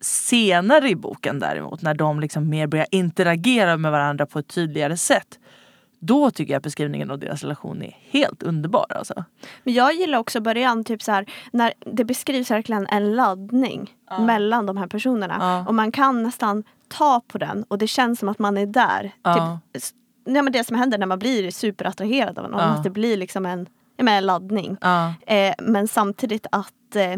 [0.00, 4.96] Senare i boken däremot när de liksom mer börjar interagera med varandra på ett tydligare
[4.96, 5.38] sätt.
[5.98, 8.86] Då tycker jag beskrivningen av deras relation är helt underbar.
[8.88, 9.24] Alltså.
[9.64, 14.66] Men jag gillar också början, typ så här, när det beskrivs verkligen en laddning mellan
[14.66, 15.36] de här personerna.
[15.40, 15.64] Ja.
[15.68, 19.12] Och man kan nästan ta på den och det känns som att man är där.
[19.22, 19.58] Ja.
[19.72, 19.82] Typ,
[20.26, 22.66] nej, men det som händer när man blir superattraherad av någon, Ja.
[22.66, 24.76] att det blir liksom en, ja, en laddning.
[24.80, 25.14] Ja.
[25.26, 27.16] Eh, men samtidigt att eh,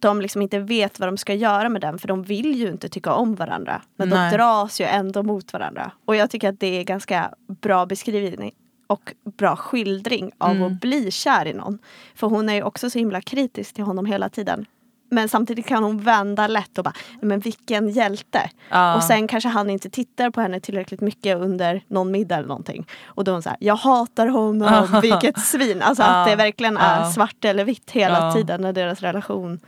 [0.00, 2.88] de liksom inte vet vad de ska göra med den för de vill ju inte
[2.88, 3.82] tycka om varandra.
[3.96, 4.30] Men Nej.
[4.30, 5.90] de dras ju ändå mot varandra.
[6.04, 7.30] Och jag tycker att det är ganska
[7.60, 8.52] bra beskrivning
[8.86, 10.62] och bra skildring av Mm.
[10.72, 11.78] att bli kär i någon.
[12.14, 14.66] För hon är ju också så himla kritisk till honom hela tiden.
[15.10, 18.50] Men samtidigt kan hon vända lätt och bara, men vilken hjälte.
[18.70, 18.96] Ja.
[18.96, 22.86] Och sen kanske han inte tittar på henne tillräckligt mycket under någon middag eller någonting.
[23.04, 25.82] Och då är hon såhär, jag hatar honom, vilket svin.
[25.82, 26.30] Alltså att Ja.
[26.30, 29.60] det verkligen är svart eller vitt hela tiden när deras relation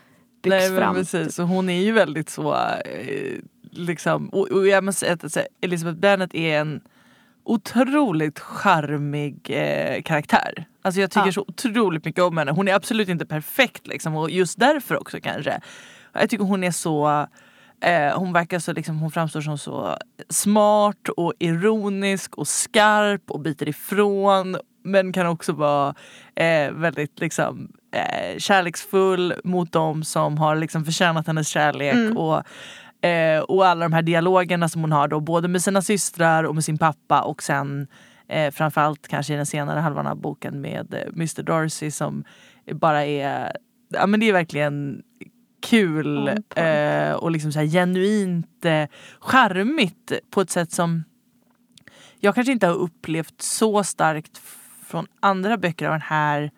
[0.49, 0.95] Nej, men fram.
[0.95, 1.39] precis.
[1.39, 3.39] Och hon är ju väldigt så eh,
[3.71, 6.81] liksom, och, och jag måste säga att alltså, Elizabeth Bennet är en
[7.45, 10.65] otroligt charmig eh, karaktär.
[10.83, 11.33] Alltså jag tycker Ja.
[11.33, 12.51] så otroligt mycket om henne.
[12.51, 15.61] Hon är absolut inte perfekt liksom och just därför också kanske.
[16.13, 17.27] Jag tycker hon är så
[17.83, 19.97] Eh, hon verkar så liksom, hon framstår som så
[20.29, 24.57] smart och ironisk och skarp och biter ifrån.
[24.83, 25.95] Men kan också vara
[26.35, 31.95] eh, väldigt liksom, eh, kärleksfull mot dem som har liksom, förtjänat hennes kärlek.
[31.95, 32.17] Mm.
[32.17, 32.43] Och,
[33.07, 36.55] eh, och alla de här dialogerna som hon har då, både med sina systrar och
[36.55, 37.87] med sin pappa och sen
[38.29, 42.25] eh, framförallt kanske i den senare halvan av boken med eh, Mr Darcy som
[42.73, 43.53] bara är,
[43.89, 45.03] ja men det är verkligen
[45.61, 48.85] kul eh, och liksom så här genuint eh,
[49.21, 51.05] charmigt på ett sätt som
[52.21, 54.41] jag kanske inte har upplevt så starkt
[54.87, 56.51] från andra böcker av den här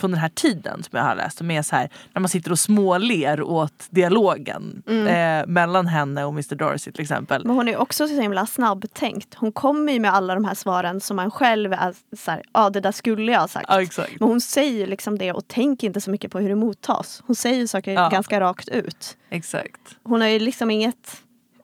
[0.00, 1.38] från den här tiden som jag har läst.
[1.38, 6.32] Som är så här, när man sitter och småler åt dialogen eh, mellan henne och
[6.32, 7.46] Mr Darcy till exempel.
[7.46, 9.34] Men hon är också så himla snabbtänkt.
[9.34, 12.80] Hon kommer ju med alla de här svaren som man själv är såhär, ja det
[12.80, 13.66] där skulle jag ha sagt.
[13.68, 14.04] Ja.
[14.18, 17.22] Men hon säger liksom det och tänker inte så mycket på hur det mottas.
[17.26, 18.08] Hon säger saker Ja.
[18.08, 19.16] ganska rakt ut.
[19.30, 19.80] exakt.
[20.02, 21.16] Hon har ju liksom inget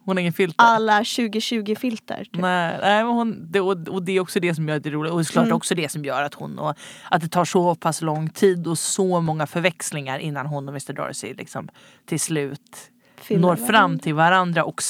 [0.06, 0.64] Hon har ingen filter.
[0.64, 2.24] alla 2020-filter.
[2.24, 2.42] Typ.
[2.42, 5.12] Nej, nej men hon, det, och, och det är också det som gör det roligt.
[5.12, 5.56] Och såklart Mm.
[5.56, 6.74] också det som gör att hon och,
[7.10, 10.92] att det tar så pass lång tid och så många förväxlingar innan hon och Mr
[10.92, 11.68] Darcy liksom
[12.06, 13.66] till slut Finner når varandra.
[13.66, 14.82] fram till varandra och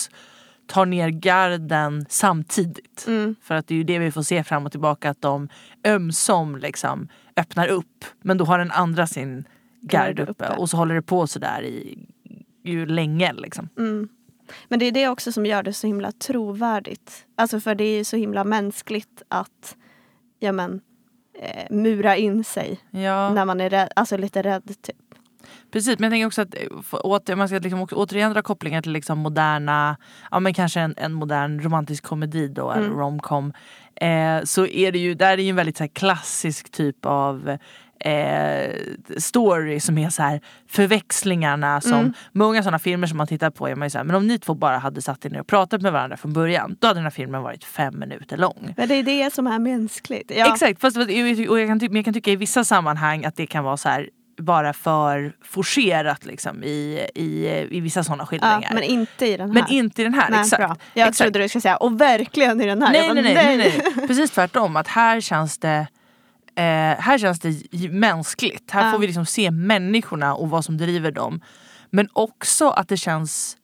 [0.67, 3.05] tar ner garden samtidigt.
[3.07, 3.35] Mm.
[3.43, 5.49] För att det är ju det vi får se fram och tillbaka att de
[5.85, 9.45] ömsom liksom öppnar upp men då har den andra sin
[9.81, 10.31] Gard uppe.
[10.31, 10.49] uppe.
[10.49, 11.99] och så håller det på sådär i
[12.65, 13.69] ju länge liksom.
[13.79, 14.09] Mm.
[14.69, 17.27] Men det är det också som gör det så himla trovärdigt.
[17.37, 19.77] Alltså för det är ju så himla mänskligt att
[20.39, 20.81] ja men,
[21.43, 23.31] eh, mura in sig Ja.
[23.35, 24.75] när man är rädd, alltså lite rädd.
[24.83, 24.97] Typ.
[25.73, 28.83] Precis, men jag tänker också att eh, åter, man ska liksom också, återigen dra kopplingar
[28.83, 29.97] till liksom moderna,
[30.31, 32.85] ja men kanske en, en modern romantisk komedi då, Mm.
[32.85, 33.53] en romcom.
[33.95, 37.07] Eh, så är det ju, där är det ju en väldigt så här, klassisk typ
[37.07, 37.59] av
[38.01, 38.75] eh,
[39.19, 42.13] story som är så här förväxlingarna som Mm.
[42.33, 44.39] många sådana filmer som man tittar på är man ju så här, men om ni
[44.39, 47.05] två bara hade satt er ner och pratat med varandra från början då hade den
[47.05, 48.75] här filmen varit fem minuter lång.
[48.77, 50.33] Men det är det som är mänskligt.
[50.37, 50.53] Ja.
[50.53, 53.65] Exakt, fast, och jag, kan ty- jag kan tycka i vissa sammanhang att det kan
[53.65, 58.71] vara så här bara för forcerat liksom, i, i, i vissa sådana Ja, skildringar.
[58.75, 59.55] men inte i den här.
[59.55, 60.31] Men inte i den här.
[60.31, 60.61] Nej, exakt.
[60.63, 60.77] bra.
[60.95, 61.19] Jag exakt.
[61.19, 62.93] trodde du skulle säga, och verkligen i den här.
[62.93, 64.07] Nej, Jag nej, bara, nej, nej, nej.
[64.07, 64.77] Precis tvärtom.
[64.77, 65.87] Att här känns det
[66.57, 66.63] eh,
[67.01, 68.71] här känns det mänskligt.
[68.71, 68.93] Här Ja.
[68.93, 71.41] får vi liksom se människorna och vad som driver dem.
[71.91, 73.57] Men också att det känns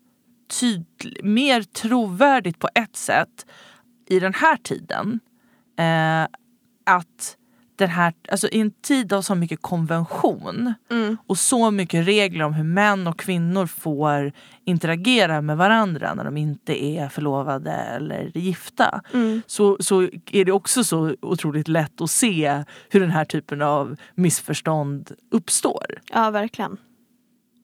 [0.60, 3.46] tydlig, mer trovärdigt på ett sätt
[4.08, 5.20] i den här tiden.
[5.78, 6.22] Eh,
[6.86, 7.36] att
[7.82, 11.16] den här, alltså i en tid av så mycket konvention Mm.
[11.26, 14.32] och så mycket regler om hur män och kvinnor får
[14.64, 19.00] interagera med varandra när de inte är förlovade eller gifta.
[19.14, 19.42] Mm.
[19.46, 23.96] Så, så är det också så otroligt lätt att se hur den här typen av
[24.14, 26.00] missförstånd uppstår.
[26.12, 26.76] Ja, verkligen.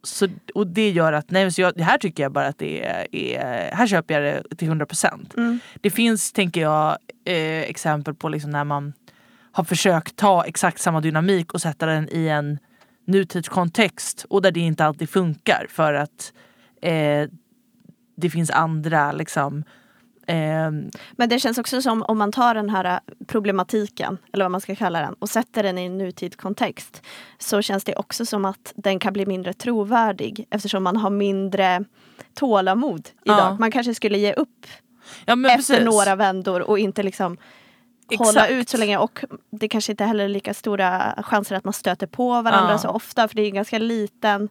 [0.02, 3.14] Så, och det gör att, nej, så jag, här tycker jag bara att det är,
[3.14, 5.37] är här köper jag det till 100%.
[5.37, 5.59] Mm.
[5.81, 8.92] Det finns, tänker jag, eh, exempel på liksom när man
[9.52, 12.58] har försökt ta exakt samma dynamik och sätta den i en
[13.06, 16.32] nutidskontext och där det inte alltid funkar för att
[16.82, 17.28] eh,
[18.16, 19.64] det finns andra liksom
[20.26, 20.70] eh,
[21.12, 24.74] Men det känns också som om man tar den här problematiken, eller vad man ska
[24.74, 27.02] kalla den, och sätter den i en nutidskontext.
[27.38, 31.84] Så känns det också som att den kan bli mindre trovärdig eftersom man har mindre
[32.34, 33.38] tålamod idag.
[33.38, 33.56] Ja.
[33.61, 34.66] Man kanske skulle ge upp
[35.24, 35.84] ja, efter precis.
[35.84, 37.37] några vändor och inte liksom
[38.16, 38.51] hålla Exakt.
[38.51, 38.99] ut så länge.
[38.99, 42.79] Och det kanske inte heller är lika stora chanser att man stöter på varandra Ja.
[42.79, 43.29] så ofta.
[43.29, 44.49] För det är en ganska liten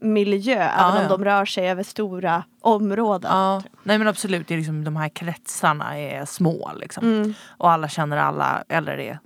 [0.00, 1.08] miljö Ja, även om ja.
[1.08, 3.30] de rör sig över stora områden.
[3.32, 7.04] Ja, nej men absolut, det är liksom, de här kretsarna är små liksom.
[7.04, 7.34] Mm.
[7.58, 9.18] Och alla känner alla eller är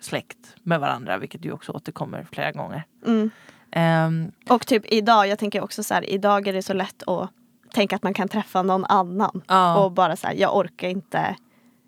[0.00, 2.82] släkt med varandra vilket ju också återkommer flera gånger.
[3.06, 3.30] Mm.
[3.72, 7.30] Ehm, Och typ idag, jag tänker också så här, idag är det så lätt att
[7.74, 9.42] tänka att man kan träffa någon annan.
[9.76, 11.36] Och bara så här, jag orkar inte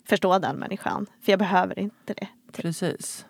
[0.08, 1.06] förstå den människan.
[1.24, 2.28] För jag behöver inte det.
[2.52, 3.26] precis.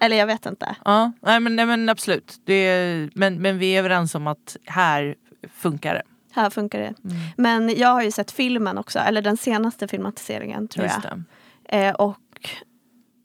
[0.00, 0.76] Eller jag vet inte.
[0.84, 2.40] Ja, nej men, nej men absolut.
[2.44, 5.14] Det är, men, men vi är överens om att här
[5.54, 6.02] funkar det.
[6.32, 6.94] Här funkar det.
[7.04, 7.16] Mm.
[7.36, 11.22] Men jag har ju sett filmen också, eller den senaste filmatiseringen tror Just jag.
[11.88, 12.50] Eh, och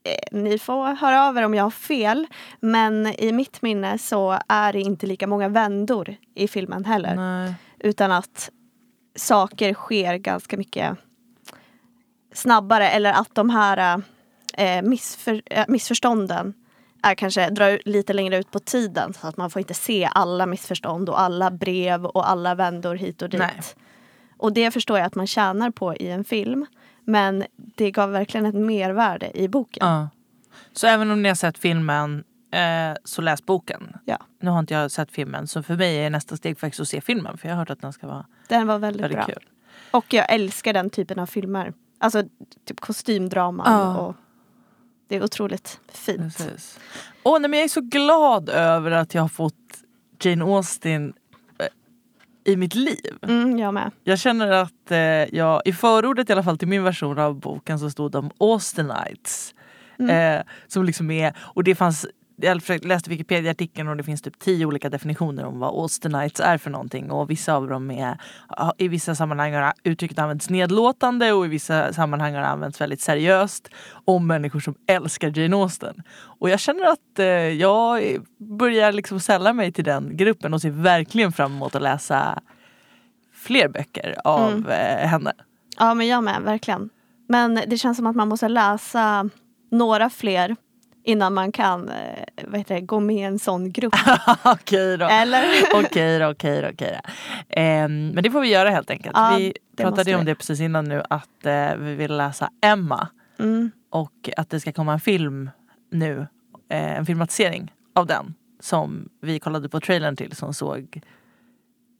[0.04, 2.28] eh, ni får höra av er om jag har fel.
[2.60, 7.16] Men i mitt minne så är det inte lika många vändor i filmen heller.
[7.16, 7.54] Nej.
[7.80, 8.50] Utan att
[9.16, 10.98] saker sker ganska mycket
[12.36, 12.90] snabbare.
[12.90, 14.02] Eller att de här
[14.58, 16.54] eh, missför, eh, missförstånden
[17.04, 19.14] är kanske drar lite längre ut på tiden.
[19.14, 23.22] Så att man får inte se alla missförstånd och alla brev och alla vändor hit
[23.22, 23.40] och dit.
[23.40, 23.62] Nej.
[24.38, 26.66] Och det förstår jag att man tjänar på i en film.
[27.04, 29.88] Men det gav verkligen ett mervärde i boken.
[29.88, 30.10] Ja.
[30.74, 33.98] Så även om ni har sett filmen eh, så läs boken.
[34.06, 34.18] Ja.
[34.42, 37.02] Nu har inte jag sett filmen så för mig är nästa steg faktiskt att se
[37.02, 39.26] filmen för jag har hört att den ska vara Den var väldigt, väldigt bra.
[39.26, 39.50] kul.
[39.92, 41.74] Och jag älskar den typen av filmer.
[41.98, 42.24] Alltså
[42.66, 43.64] typ kostymdrama.
[43.66, 43.98] Ja.
[43.98, 44.16] Och
[45.08, 46.38] det är otroligt fint.
[46.38, 46.80] Precis.
[47.24, 49.56] Åh, nej, men jag är så glad över att jag har fått
[50.22, 51.14] Jane Austen
[51.60, 53.18] eh, i mitt liv.
[53.22, 53.92] Mm, jag med.
[54.04, 54.98] Jag känner att eh,
[55.36, 59.56] jag, i förordet i alla fall till min version av boken så stod de Austenites.
[60.00, 60.40] Mm.
[60.40, 64.66] Eh, som liksom är, och det fanns, jag läste Wikipedia-artikeln och det finns typ tio
[64.66, 68.18] olika definitioner om vad Austenites är för någonting och vissa av dem är,
[68.78, 73.02] i vissa sammanhang har uttrycket använts nedlåtande och i vissa sammanhang har det använts väldigt
[73.02, 73.70] seriöst
[74.06, 76.02] om människor som älskar Jane Austen.
[76.40, 78.02] Och jag känner att eh, jag
[78.38, 82.42] börjar liksom sälla mig till den gruppen och ser verkligen fram emot att läsa
[83.34, 84.66] fler böcker av Mm.
[84.66, 85.34] eh, henne.
[85.78, 86.90] Ja men jag med, verkligen.
[87.30, 89.30] Men det känns som att man måste läsa
[89.72, 90.56] några fler
[91.06, 93.96] innan man kan eh, vad heter det, gå med i en sån grupp.
[94.44, 95.06] Okej då.
[95.06, 95.44] Eller?
[95.76, 97.12] Okej då, okej då, okej då.
[97.50, 99.18] Ehm, men det får vi göra helt enkelt.
[99.18, 103.08] Ja, vi pratade ju om det precis innan nu att eh, vi vill läsa Emma
[103.40, 103.72] Mm.
[103.90, 105.50] och att det ska komma en film
[105.92, 106.28] nu,
[106.70, 111.02] eh, en filmatisering av den som vi kollade på trailern till som såg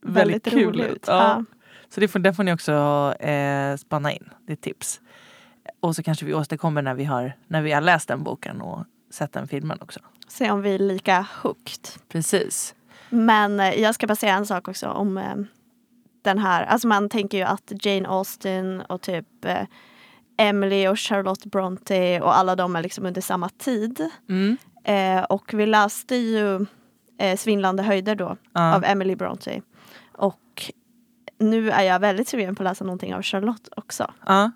[0.02, 0.90] väldigt, Väldigt kul ut.
[0.92, 1.04] ut.
[1.06, 1.14] Ja.
[1.14, 1.44] Ja.
[1.88, 2.72] Så det får, det får ni också
[3.20, 5.00] eh, spanna in, det är tips.
[5.80, 8.84] Och så kanske vi återkommer när vi har, när vi har läst den boken och
[9.10, 10.00] sett den filmen också.
[10.28, 11.88] Se om vi är lika hooked.
[12.08, 12.74] Precis.
[13.10, 15.34] Men eh, jag ska bara säga en sak också om eh,
[16.22, 16.64] den här.
[16.64, 19.62] Alltså man tänker ju att Jane Austen och typ eh,
[20.38, 24.10] Emily och Charlotte Bronte och alla de är liksom under samma tid.
[24.28, 24.56] Mm.
[24.84, 26.66] Eh, och vi läste ju
[27.18, 28.74] eh, Svindlande höjder då Ja.
[28.74, 29.62] av Emily Bronte.
[30.12, 30.72] Och
[31.38, 34.12] nu är jag väldigt sugen på att läsa någonting av Charlotte också.
[34.26, 34.50] Ja.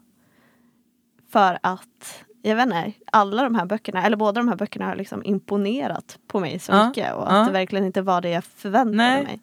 [1.32, 4.96] För att, jag vet inte, alla de här böckerna, eller båda de här böckerna har
[4.96, 7.14] liksom imponerat på mig så Ja, mycket.
[7.14, 7.26] Och ja.
[7.26, 9.24] att det verkligen inte var det jag förväntade Nej.
[9.24, 9.40] mig.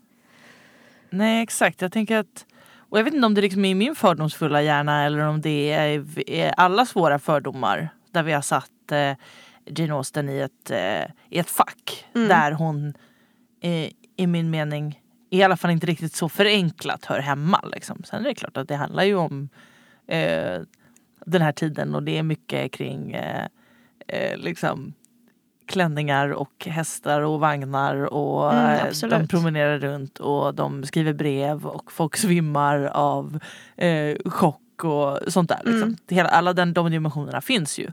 [1.10, 2.46] Nej exakt, jag tänker att
[2.90, 6.30] och jag vet inte om det liksom är min fördomsfulla hjärna eller om det är,
[6.30, 9.14] är allas våra fördomar där vi har satt eh,
[9.66, 12.28] Jane Austen i ett, eh, i ett fack Mm.
[12.28, 12.94] där hon
[13.62, 17.62] eh, i min mening i alla fall inte riktigt så förenklat hör hemma.
[17.72, 18.04] Liksom.
[18.04, 19.50] Sen är det klart att det handlar ju om
[20.08, 20.62] eh,
[21.28, 23.46] den här tiden och det är mycket kring eh,
[24.08, 24.94] eh, liksom
[25.66, 31.66] klänningar och hästar och vagnar och Mm, eh, de promenerar runt och de skriver brev
[31.66, 33.40] och folk svimmar av
[33.76, 35.58] eh, chock och sånt där.
[35.64, 35.82] Liksom.
[35.84, 35.98] Mm.
[36.10, 37.92] Hela, alla den, de dimensionerna finns ju.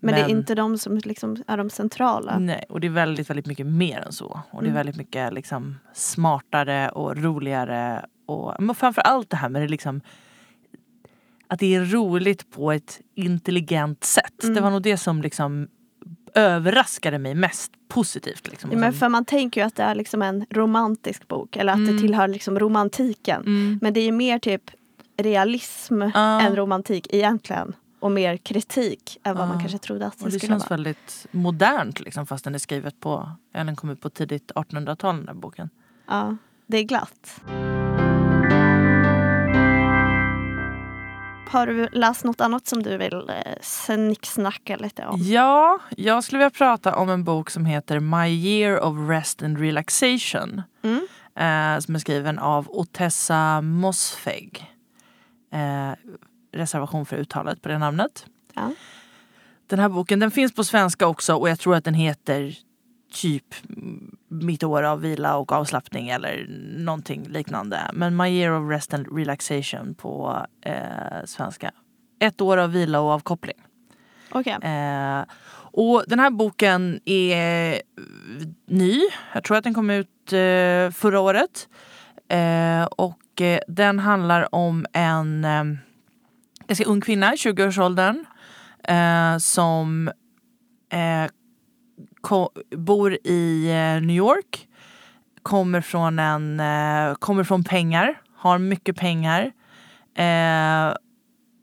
[0.00, 2.38] Men, det är inte de som liksom är de centrala.
[2.38, 4.40] Nej, och det är väldigt, väldigt mycket mer än så.
[4.50, 4.74] Och det är Mm.
[4.74, 8.06] väldigt mycket liksom smartare och roligare.
[8.26, 10.00] Och, men framför allt det här med det liksom
[11.48, 14.42] att det är roligt på ett intelligent sätt.
[14.42, 14.54] Mm.
[14.54, 15.68] Det var nog det som liksom
[16.34, 18.48] överraskade mig mest positivt.
[18.48, 18.70] Liksom.
[18.72, 21.72] Ja, men Som- för man tänker ju att det är liksom en romantisk bok eller
[21.72, 21.96] att Mm.
[21.96, 23.40] det tillhör liksom romantiken.
[23.40, 23.78] mm.
[23.82, 24.62] Men det är mer typ
[25.16, 26.40] realism Ja.
[26.40, 27.72] än romantik egentligen.
[28.00, 29.48] Och mer kritik än vad Ja.
[29.52, 30.76] man kanske trodde att det, Och det skulle känns vara.
[30.76, 35.16] väldigt modernt liksom, fast den är skrivet på, ja, den kom ut på tidigt 1800-tal
[35.16, 35.70] den där boken.
[36.06, 37.40] Ja, det är glatt.
[41.54, 45.20] Har du läst något annat som du vill eh, snicksnacka lite om?
[45.22, 49.58] Ja, jag skulle vilja prata om en bok som heter My year of rest and
[49.58, 50.62] relaxation.
[50.82, 51.06] Mm.
[51.36, 54.74] Eh, som är skriven av Otessa Mosfeg.
[55.52, 55.92] Eh,
[56.52, 58.26] reservation för uttalet på det namnet.
[58.54, 58.70] Ja.
[59.66, 62.54] Den här boken den finns på svenska också och jag tror att den heter
[63.12, 63.54] typ
[64.42, 66.46] Mitt år av vila och avslappning eller
[66.78, 67.80] någonting liknande.
[67.92, 71.70] Men My year of rest and relaxation på eh, svenska.
[72.18, 73.56] Ett år av vila och avkoppling.
[74.30, 74.58] Okej.
[74.62, 75.24] Eh,
[75.76, 77.82] och den här boken är
[78.66, 79.00] ny.
[79.32, 81.68] Jag tror att den kom ut eh, förra året.
[82.28, 85.64] Eh, och eh, den handlar om en eh,
[86.66, 88.24] ganska ung kvinna i 20-årsåldern
[88.88, 90.10] eh, som
[92.24, 94.68] ko- bor i eh, New York.
[95.42, 99.52] Kommer från, en, eh, kommer från pengar, har mycket pengar.
[100.16, 100.94] Eh,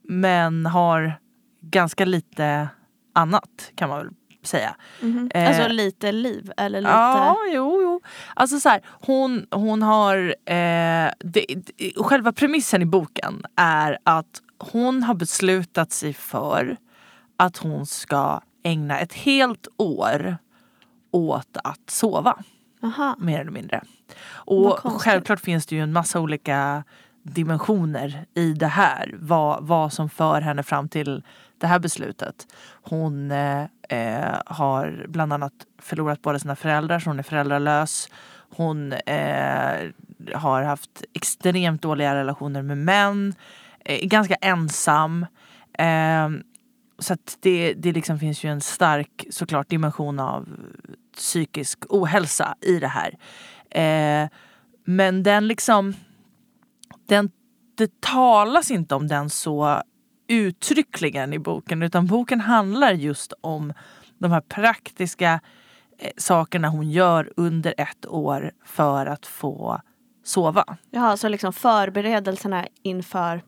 [0.08, 1.13] men har
[1.62, 2.69] ganska lite
[3.15, 4.10] annat kan man väl
[4.43, 4.76] säga.
[5.02, 5.32] Mhm.
[5.34, 6.91] eh, Alltså lite liv eller lite...
[6.91, 8.02] Ja, jo, jo.
[8.36, 10.17] Alltså så här, hon, hon har...
[10.45, 16.78] Eh, det, det, själva premissen i boken är att hon har beslutat sig för
[17.38, 20.38] att hon ska ägna ett helt år
[21.12, 22.43] åt att sova
[22.84, 23.15] Aha.
[23.19, 23.84] mer eller mindre.
[24.30, 26.84] Och självklart finns det ju en massa olika
[27.24, 29.15] dimensioner i det här.
[29.19, 31.24] Vad, vad som för henne fram till
[31.58, 32.47] det här beslutet.
[32.82, 38.10] Hon eh, eh, har bland annat förlorat båda sina föräldrar så hon är föräldralös.
[38.56, 39.89] Hon eh,
[40.34, 43.36] har haft extremt dåliga relationer med män.
[43.86, 45.26] Eh, är ganska ensam.
[45.74, 46.30] Eh,
[47.01, 50.49] så att det, det liksom finns ju en stark såklart dimension av
[51.15, 53.17] psykisk ohälsa i det här.
[53.69, 54.29] Eh,
[54.85, 55.93] men den liksom,
[57.07, 57.31] den,
[57.77, 59.81] det talas inte om den så
[60.27, 63.73] uttryckligen i boken utan boken handlar just om
[64.17, 65.39] de här praktiska
[65.99, 69.81] eh, sakerna hon gör under ett år för att få
[70.23, 70.77] sova.
[70.91, 73.41] Ja, så liksom förberedelserna inför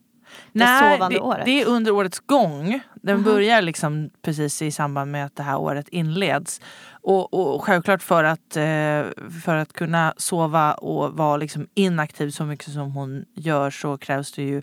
[0.52, 1.46] Nej, det, året?
[1.46, 2.80] det är under årets gång.
[2.94, 3.24] Den Aha.
[3.24, 6.62] börjar liksom precis i samband med att det här året inleds.
[6.92, 12.44] Och, och självklart för att, eh, för att kunna sova och vara liksom inaktiv så
[12.44, 14.62] mycket som hon gör så krävs det ju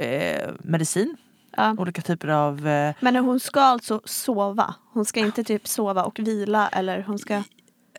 [0.00, 1.16] eh, medicin.
[1.56, 1.74] Ja.
[1.78, 2.68] Olika typer av...
[2.68, 4.74] Eh, Men hon ska alltså sova?
[4.92, 7.42] Hon ska inte typ sova och vila eller hon ska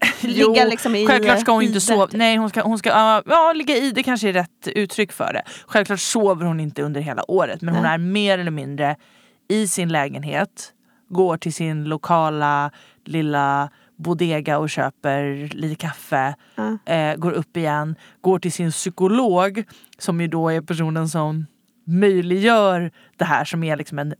[0.22, 2.08] ligga liksom i Självklart ska hon inte sova.
[2.08, 2.18] typ.
[2.18, 3.92] Nej, hon ska, hon ska ja, ja, ligga i.
[3.92, 5.42] Det kanske är rätt uttryck för det.
[5.68, 7.62] Självklart sover hon inte under hela året.
[7.62, 7.94] Men hon Nej.
[7.94, 8.96] är mer eller mindre
[9.50, 10.74] i sin lägenhet.
[11.10, 12.72] Går till sin lokala
[13.06, 16.36] lilla bodega och köper lite kaffe.
[16.56, 16.94] Ja.
[16.94, 17.96] Eh, går upp igen.
[18.22, 19.64] Går till sin psykolog.
[19.98, 21.46] Som ju då är personen som
[21.86, 23.46] möjliggör det här.
[23.46, 24.14] Som är liksom en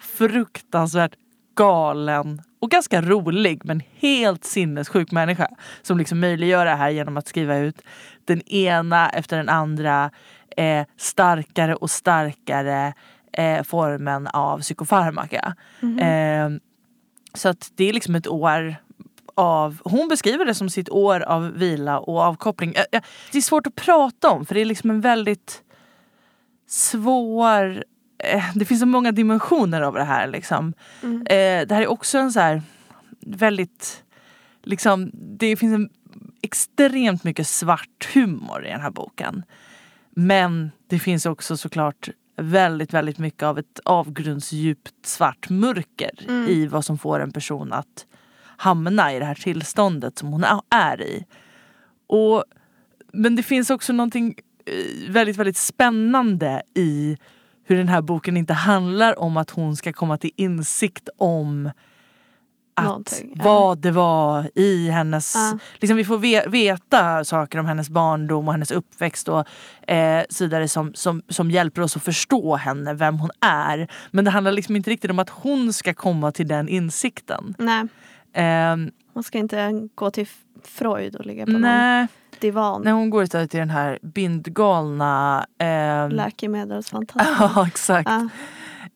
[0.00, 1.12] fruktansvärt
[1.56, 5.48] galen och ganska rolig men helt sinnessjuk människa
[5.82, 7.82] som liksom möjliggör det här genom att skriva ut
[8.24, 10.10] den ena efter den andra
[10.56, 12.94] eh, starkare och starkare
[13.32, 15.54] eh, formen av psykofarmaka.
[15.80, 15.98] Mhm.
[15.98, 16.60] Eh,
[17.34, 18.76] så att det är liksom ett år
[19.34, 22.74] av, hon beskriver det som sitt år av vila och avkoppling.
[22.76, 23.00] Ä-
[23.32, 25.62] Det är svårt att prata om för det är liksom en väldigt
[26.66, 27.82] svår, eh,
[28.54, 30.26] det finns så många dimensioner av det här.
[30.26, 30.72] Liksom.
[31.02, 31.16] Mm.
[31.20, 32.62] Eh, det här är också en så här
[33.20, 34.04] väldigt,
[34.62, 35.88] liksom, det finns en
[36.42, 39.42] extremt mycket svart humor i den här boken.
[40.10, 46.48] Men det finns också såklart väldigt, väldigt mycket av ett avgrundsdjupt svart mörker Mm.
[46.48, 48.06] i vad som får en person att
[48.56, 51.24] hamna i det här tillståndet som hon är- är i.
[52.06, 52.44] Och,
[53.12, 54.34] men det finns också någonting
[54.66, 57.16] eh, väldigt, väldigt spännande i
[57.64, 61.70] hur den här boken inte handlar om att hon ska komma till insikt om
[62.74, 65.34] att Någonting, vad det var i hennes...
[65.34, 65.58] Ja.
[65.78, 69.48] Liksom vi får ve veta saker om hennes barndom och hennes uppväxt och
[69.90, 73.90] eh, så vidare som, som, som hjälper oss att förstå henne, vem hon är.
[74.10, 77.54] Men det handlar liksom inte riktigt om att hon ska komma till den insikten.
[77.58, 77.86] Nej,
[78.32, 80.26] Ehm, man ska inte gå till
[80.62, 82.06] Freud och ligga på någon nej,
[82.40, 82.82] divan.
[82.82, 85.46] när hon går istället till den här bindgalna...
[85.58, 87.34] ehm, Läkemedelsfantasten.
[87.54, 88.08] Ja, exakt.
[88.10, 88.28] Ja.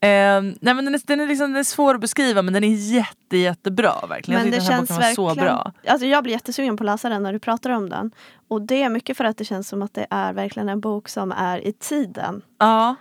[0.01, 2.65] Ehm, nej, men den, är, den, är liksom, den är svår att beskriva men den
[2.65, 3.93] är jätte, jättebra.
[4.09, 4.41] Verkligen.
[4.41, 5.15] Men jag det den här känns verkligen...
[5.35, 5.73] så bra.
[5.89, 8.11] Alltså jag blir jättesugen på att läsa den när du pratar om den.
[8.49, 11.09] Och det är mycket för att det känns som att det är verkligen en bok
[11.09, 12.43] som är i tiden.
[12.59, 12.95] Ja,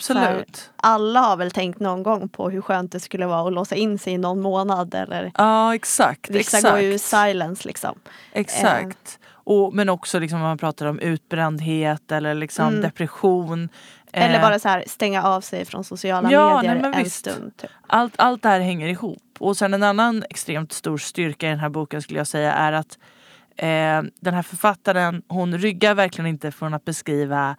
[0.00, 0.70] så här- absolut.
[0.76, 3.98] Alla har väl tänkt någon gång på hur skönt det skulle vara att låsa in
[3.98, 6.30] sig i någon månad eller Ja, exakt.
[6.30, 6.72] vissa exakt.
[6.74, 7.98] går ju i silence liksom.
[8.32, 9.18] Exakt.
[9.50, 12.80] Och, men också liksom, om man pratar om utbrändhet eller liksom Mm.
[12.80, 13.68] depression.
[14.12, 17.16] Eller Eh, bara så här stänga av sig från sociala Ja, medier nej, en visst.
[17.16, 17.56] stund.
[17.56, 17.70] Typ.
[17.86, 19.22] allt, allt det här hänger ihop.
[19.38, 22.72] Och sen en annan extremt stor styrka i den här boken skulle jag säga är
[22.72, 22.98] att
[23.56, 27.56] eh, den här författaren hon ryggar verkligen inte från att beskriva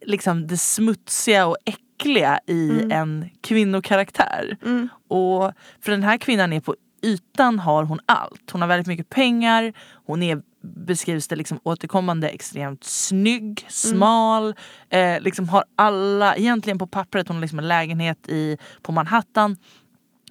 [0.00, 2.92] liksom det smutsiga och äckliga i Mm.
[2.92, 4.56] en kvinnokaraktär.
[4.64, 4.88] Mm.
[5.08, 8.50] Och för den här kvinnan är på ytan har hon allt.
[8.52, 9.72] Hon har väldigt mycket pengar.
[10.06, 14.54] Hon är beskrivs det liksom återkommande extremt snygg, smal.
[14.88, 19.56] Eh, liksom har alla, egentligen på pappret, hon har liksom en lägenhet i, på Manhattan.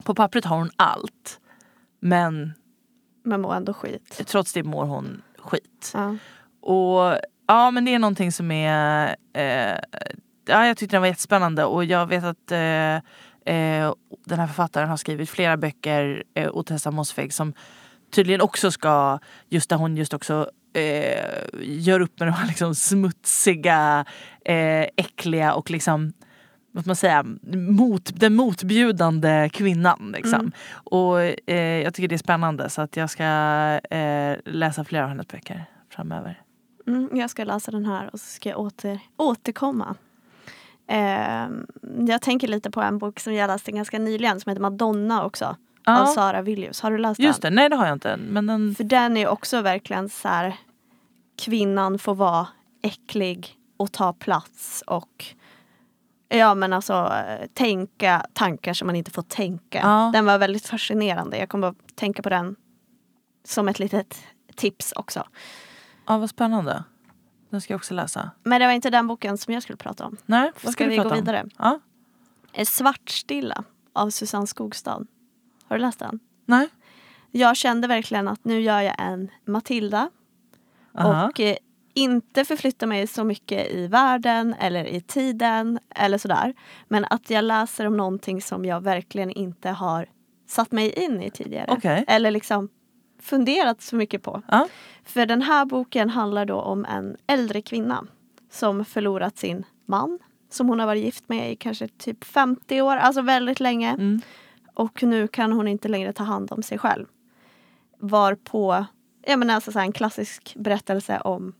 [0.03, 1.39] På pappret har hon allt.
[1.99, 2.53] Men
[3.23, 4.21] Men mår ändå skit.
[4.25, 5.91] trots det mår hon skit.
[5.93, 6.15] Ja.
[6.61, 7.17] Och
[7.47, 9.77] ja men det är någonting som är eh,
[10.49, 12.95] Ja jag tyckte den var jättespännande och jag vet att eh,
[13.55, 13.93] eh,
[14.25, 17.53] den här författaren har skrivit flera böcker, eh, Otessa Mosfeg, som
[18.11, 21.25] tydligen också ska, just där hon just också eh,
[21.61, 24.05] gör upp med de här liksom smutsiga,
[24.45, 26.13] eh, äckliga och liksom
[26.71, 30.13] vad man säga, mot, den motbjudande kvinnan.
[30.15, 30.39] Liksom.
[30.39, 30.51] Mm.
[30.71, 33.23] Och eh, jag tycker det är spännande så att jag ska
[33.97, 36.41] eh, läsa flera av hennes böcker framöver.
[36.87, 39.95] Mm, jag ska läsa den här och så ska jag åter, återkomma.
[40.87, 41.65] Ehm,
[42.07, 45.55] jag tänker lite på en bok som jag läste ganska nyligen som heter Madonna också.
[45.87, 46.81] Av Ja, Sara Villius.
[46.81, 47.53] Har du läst just den?
[47.55, 48.19] det, nej det har jag inte än.
[48.19, 50.55] Men den, För den är också verkligen så här
[51.37, 52.47] kvinnan får vara
[52.81, 55.25] äcklig och ta plats och
[56.29, 57.13] ja men alltså
[57.53, 59.79] tänka tankar som man inte får tänka.
[59.83, 60.09] Ja.
[60.13, 61.37] Den var väldigt fascinerande.
[61.37, 62.55] Jag kommer att tänka på den
[63.45, 64.17] som ett litet
[64.55, 65.27] tips också.
[66.07, 66.83] ja, vad spännande.
[67.49, 68.31] Den ska jag också läsa.
[68.43, 70.17] Men det var inte den boken som jag skulle prata om.
[70.25, 71.21] Nej, vad ska, Ska vi prata gå om?
[71.21, 71.45] vidare?
[71.57, 71.79] Ja.
[72.53, 73.63] Eh, Svartstilla
[73.93, 75.01] av Susanne Skogstad.
[75.67, 76.19] Har du läst den?
[76.45, 76.69] Nej.
[77.31, 80.09] Jag kände verkligen att nu gör jag en Matilda
[80.97, 81.27] Aha.
[81.27, 81.57] och eh,
[81.93, 86.53] inte förflytta mig så mycket i världen eller i tiden eller sådär.
[86.87, 90.09] Men att jag läser om någonting som jag verkligen inte har
[90.47, 91.65] satt mig in i tidigare.
[91.69, 92.05] Okej.
[92.07, 92.69] Eller liksom
[93.21, 94.41] funderat så mycket på.
[94.47, 94.67] Ja.
[95.03, 98.07] För den här boken handlar då om en äldre kvinna
[98.51, 102.95] som förlorat sin man som hon har varit gift med i kanske typ 50 år,
[102.95, 103.89] alltså väldigt länge.
[103.89, 104.21] Mm.
[104.77, 107.05] Och nu kan hon inte längre ta hand om sig själv.
[107.99, 108.85] Varpå,
[109.25, 111.53] jag menar alltså så en klassisk berättelse om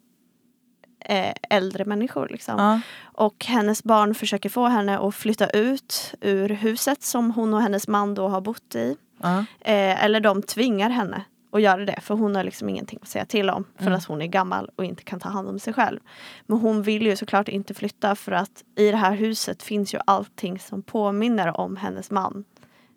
[1.06, 2.28] eh, äldre människor.
[2.30, 2.60] Liksom.
[2.60, 2.82] Ja.
[3.04, 7.88] Och hennes barn försöker få henne att flytta ut ur huset som hon och hennes
[7.88, 8.98] man då har bott i.
[9.22, 9.38] Ja.
[9.60, 13.26] Eh, eller de tvingar henne att göra det för hon har liksom ingenting att säga
[13.26, 13.98] till om för Mm.
[13.98, 16.00] att hon är gammal och inte kan ta hand om sig själv.
[16.46, 20.00] Men hon vill ju såklart inte flytta för att i det här huset finns ju
[20.06, 22.44] allting som påminner om hennes man.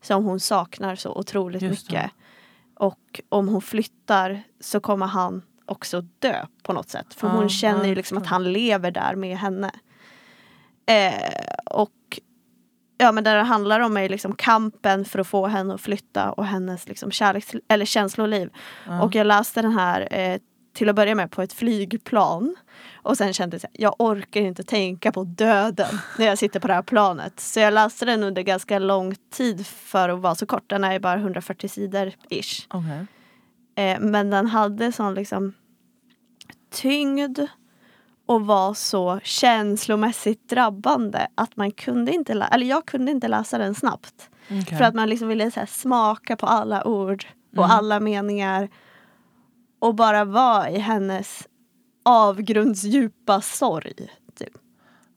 [0.02, 1.92] Som hon saknar så otroligt Just det.
[1.96, 2.10] mycket.
[2.74, 7.14] Och om hon flyttar så kommer han också dö på något sätt.
[7.14, 9.70] För Ja, hon känner ju liksom att han lever där med henne.
[10.86, 12.20] Eh, och
[12.98, 16.32] ja men där det handlar om är liksom kampen för att få henne att flytta
[16.32, 18.50] och hennes liksom kärleks eller känsloliv.
[18.86, 19.02] Ja.
[19.02, 20.40] Och jag läste den här eh,
[20.72, 22.56] till att börja med på ett flygplan.
[23.02, 26.74] Och sen kände jag jag orkar inte tänka på döden när jag sitter på det
[26.74, 27.40] här planet.
[27.40, 30.64] Så jag läste den under ganska lång tid för att vara så kort.
[30.70, 32.66] Den är bara 140 sidor ish.
[32.74, 33.04] Okay.
[33.86, 35.54] Eh, men den hade sån liksom
[36.72, 37.38] tyngd
[38.26, 43.58] och var så känslomässigt drabbande att man kunde inte, lä- eller jag kunde inte läsa
[43.58, 44.30] den snabbt.
[44.62, 44.78] Okay.
[44.78, 47.24] För att man liksom ville så smaka på alla ord
[47.56, 47.70] och Mm.
[47.76, 48.68] alla meningar.
[49.80, 51.48] Och bara vara i hennes
[52.04, 53.94] avgrundsdjupa sorg.
[54.34, 54.52] Typ.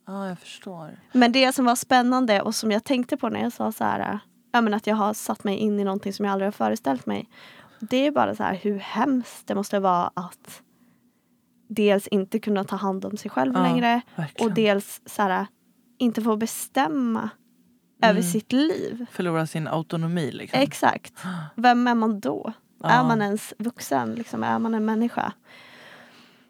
[0.08, 1.00] Ja, jag förstår.
[1.14, 4.20] Men det som var spännande och som jag tänkte på när jag sa så här,
[4.52, 7.06] ja, men att jag har satt mig in i någonting som jag aldrig har föreställt
[7.06, 7.30] mig.
[7.80, 10.62] Det är bara så här hur hemskt det måste vara att
[11.70, 14.50] dels inte kunna ta hand om sig själv Ja, längre Verkligen.
[14.52, 15.46] och dels så här,
[15.98, 17.30] inte få bestämma
[18.04, 18.24] över Mm.
[18.32, 19.06] sitt liv.
[19.12, 20.60] Förlora sin autonomi liksom.
[20.60, 21.14] Exakt.
[21.56, 22.54] Vem är man då?
[22.84, 22.90] Ja.
[22.90, 24.16] Är man ens vuxen?
[24.16, 25.34] Liksom, är man en människa?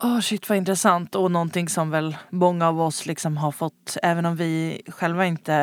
[0.04, 4.26] Åh shit vad intressant och någonting som väl många av oss liksom har fått, även
[4.26, 5.54] om vi själva inte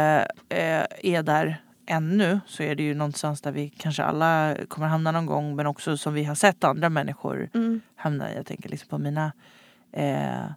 [0.48, 5.10] eh, är där ännu så är det ju någonstans där vi kanske alla kommer hamna
[5.12, 7.80] någon gång men också som vi har sett andra människor Mm.
[7.96, 8.36] hamna i.
[8.36, 9.32] Jag tänker liksom på mina
[9.92, 10.50] eh,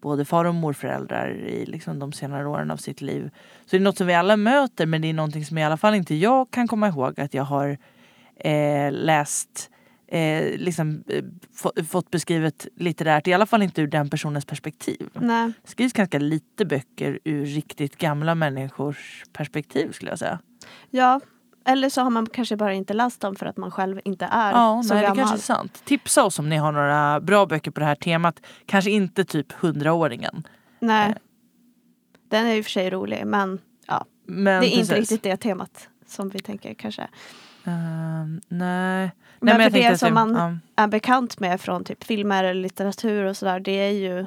[0.00, 3.30] både far och morföräldrar i liksom de senare åren av sitt liv.
[3.60, 5.76] Så det är något som vi alla möter men det är någonting som i alla
[5.76, 7.78] fall inte jag kan komma ihåg att jag har
[8.40, 9.70] eh, läst
[10.08, 11.24] eh, liksom, eh,
[11.54, 15.08] få, fått beskrivet litterärt, i alla fall inte ur den personens perspektiv.
[15.14, 15.52] Nej.
[15.62, 20.38] Det skrivs ganska lite böcker ur riktigt gamla människors perspektiv skulle jag säga.
[20.90, 21.20] Ja,
[21.64, 24.50] eller så har man kanske bara inte läst dem för att man själv inte är
[24.52, 25.16] Ja, så nej, det gammal.
[25.18, 25.82] kanske är sant.
[25.84, 28.40] Tipsa oss om ni har några bra böcker på det här temat.
[28.66, 30.46] Kanske inte typ hundraåringen.
[30.80, 31.10] Nej.
[31.10, 31.16] Eh.
[32.28, 34.78] Den är och för sig rolig men ja, Men det är precis.
[34.78, 37.08] inte riktigt det temat som vi tänker kanske.
[37.64, 39.10] Ehm, nej.
[39.40, 43.24] Men, nej, jag för det som man är bekant med från typ filmer eller litteratur
[43.24, 44.26] och sådär det är ju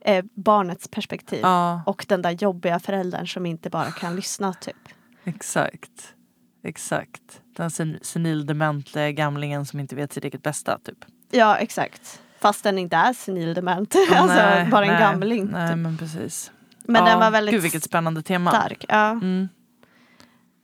[0.00, 1.40] eh, barnets perspektiv.
[1.42, 4.76] Ja, Och den där jobbiga föräldern som inte bara kan lyssna typ.
[5.24, 6.14] exakt.
[6.62, 7.40] Exakt.
[7.56, 10.98] Den sen, senildementa gamlingen som inte vet sitt eget bästa typ.
[11.30, 12.20] Ja exakt.
[12.40, 13.94] Fast den inte är senildement.
[14.14, 15.46] alltså Nej, bara en nej, gamling.
[15.52, 15.78] Nej typ.
[15.78, 16.52] men precis.
[16.84, 18.50] Men ja, den var väldigt Gud vilket spännande tema.
[18.50, 18.84] stark.
[18.88, 19.10] Ja.
[19.10, 19.48] Mm.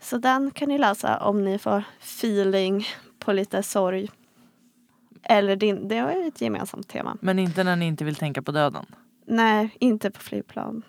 [0.07, 2.85] Så den kan ni läsa om ni får feeling
[3.19, 4.11] på lite sorg.
[5.23, 7.17] Eller din, det är ett gemensamt tema.
[7.21, 8.87] Men inte när ni inte vill tänka på döden.
[9.27, 10.83] Nej, inte på flygplan.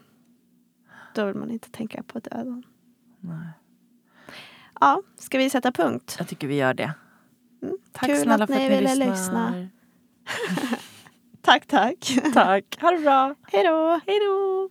[1.15, 2.63] Då vill man inte tänka på döden.
[3.19, 3.49] Nej.
[4.79, 6.15] Ja, ska vi sätta punkt?
[6.19, 6.93] Jag tycker vi gör det.
[7.61, 9.11] Mm, Tack kul snälla att för att ni ville lyssnar.
[9.11, 9.67] lyssna.
[11.41, 12.17] Tack, tack.
[12.33, 12.77] Tack.
[12.81, 13.35] Ha det bra.
[13.51, 13.99] Hej då!
[14.07, 14.69] Hej då.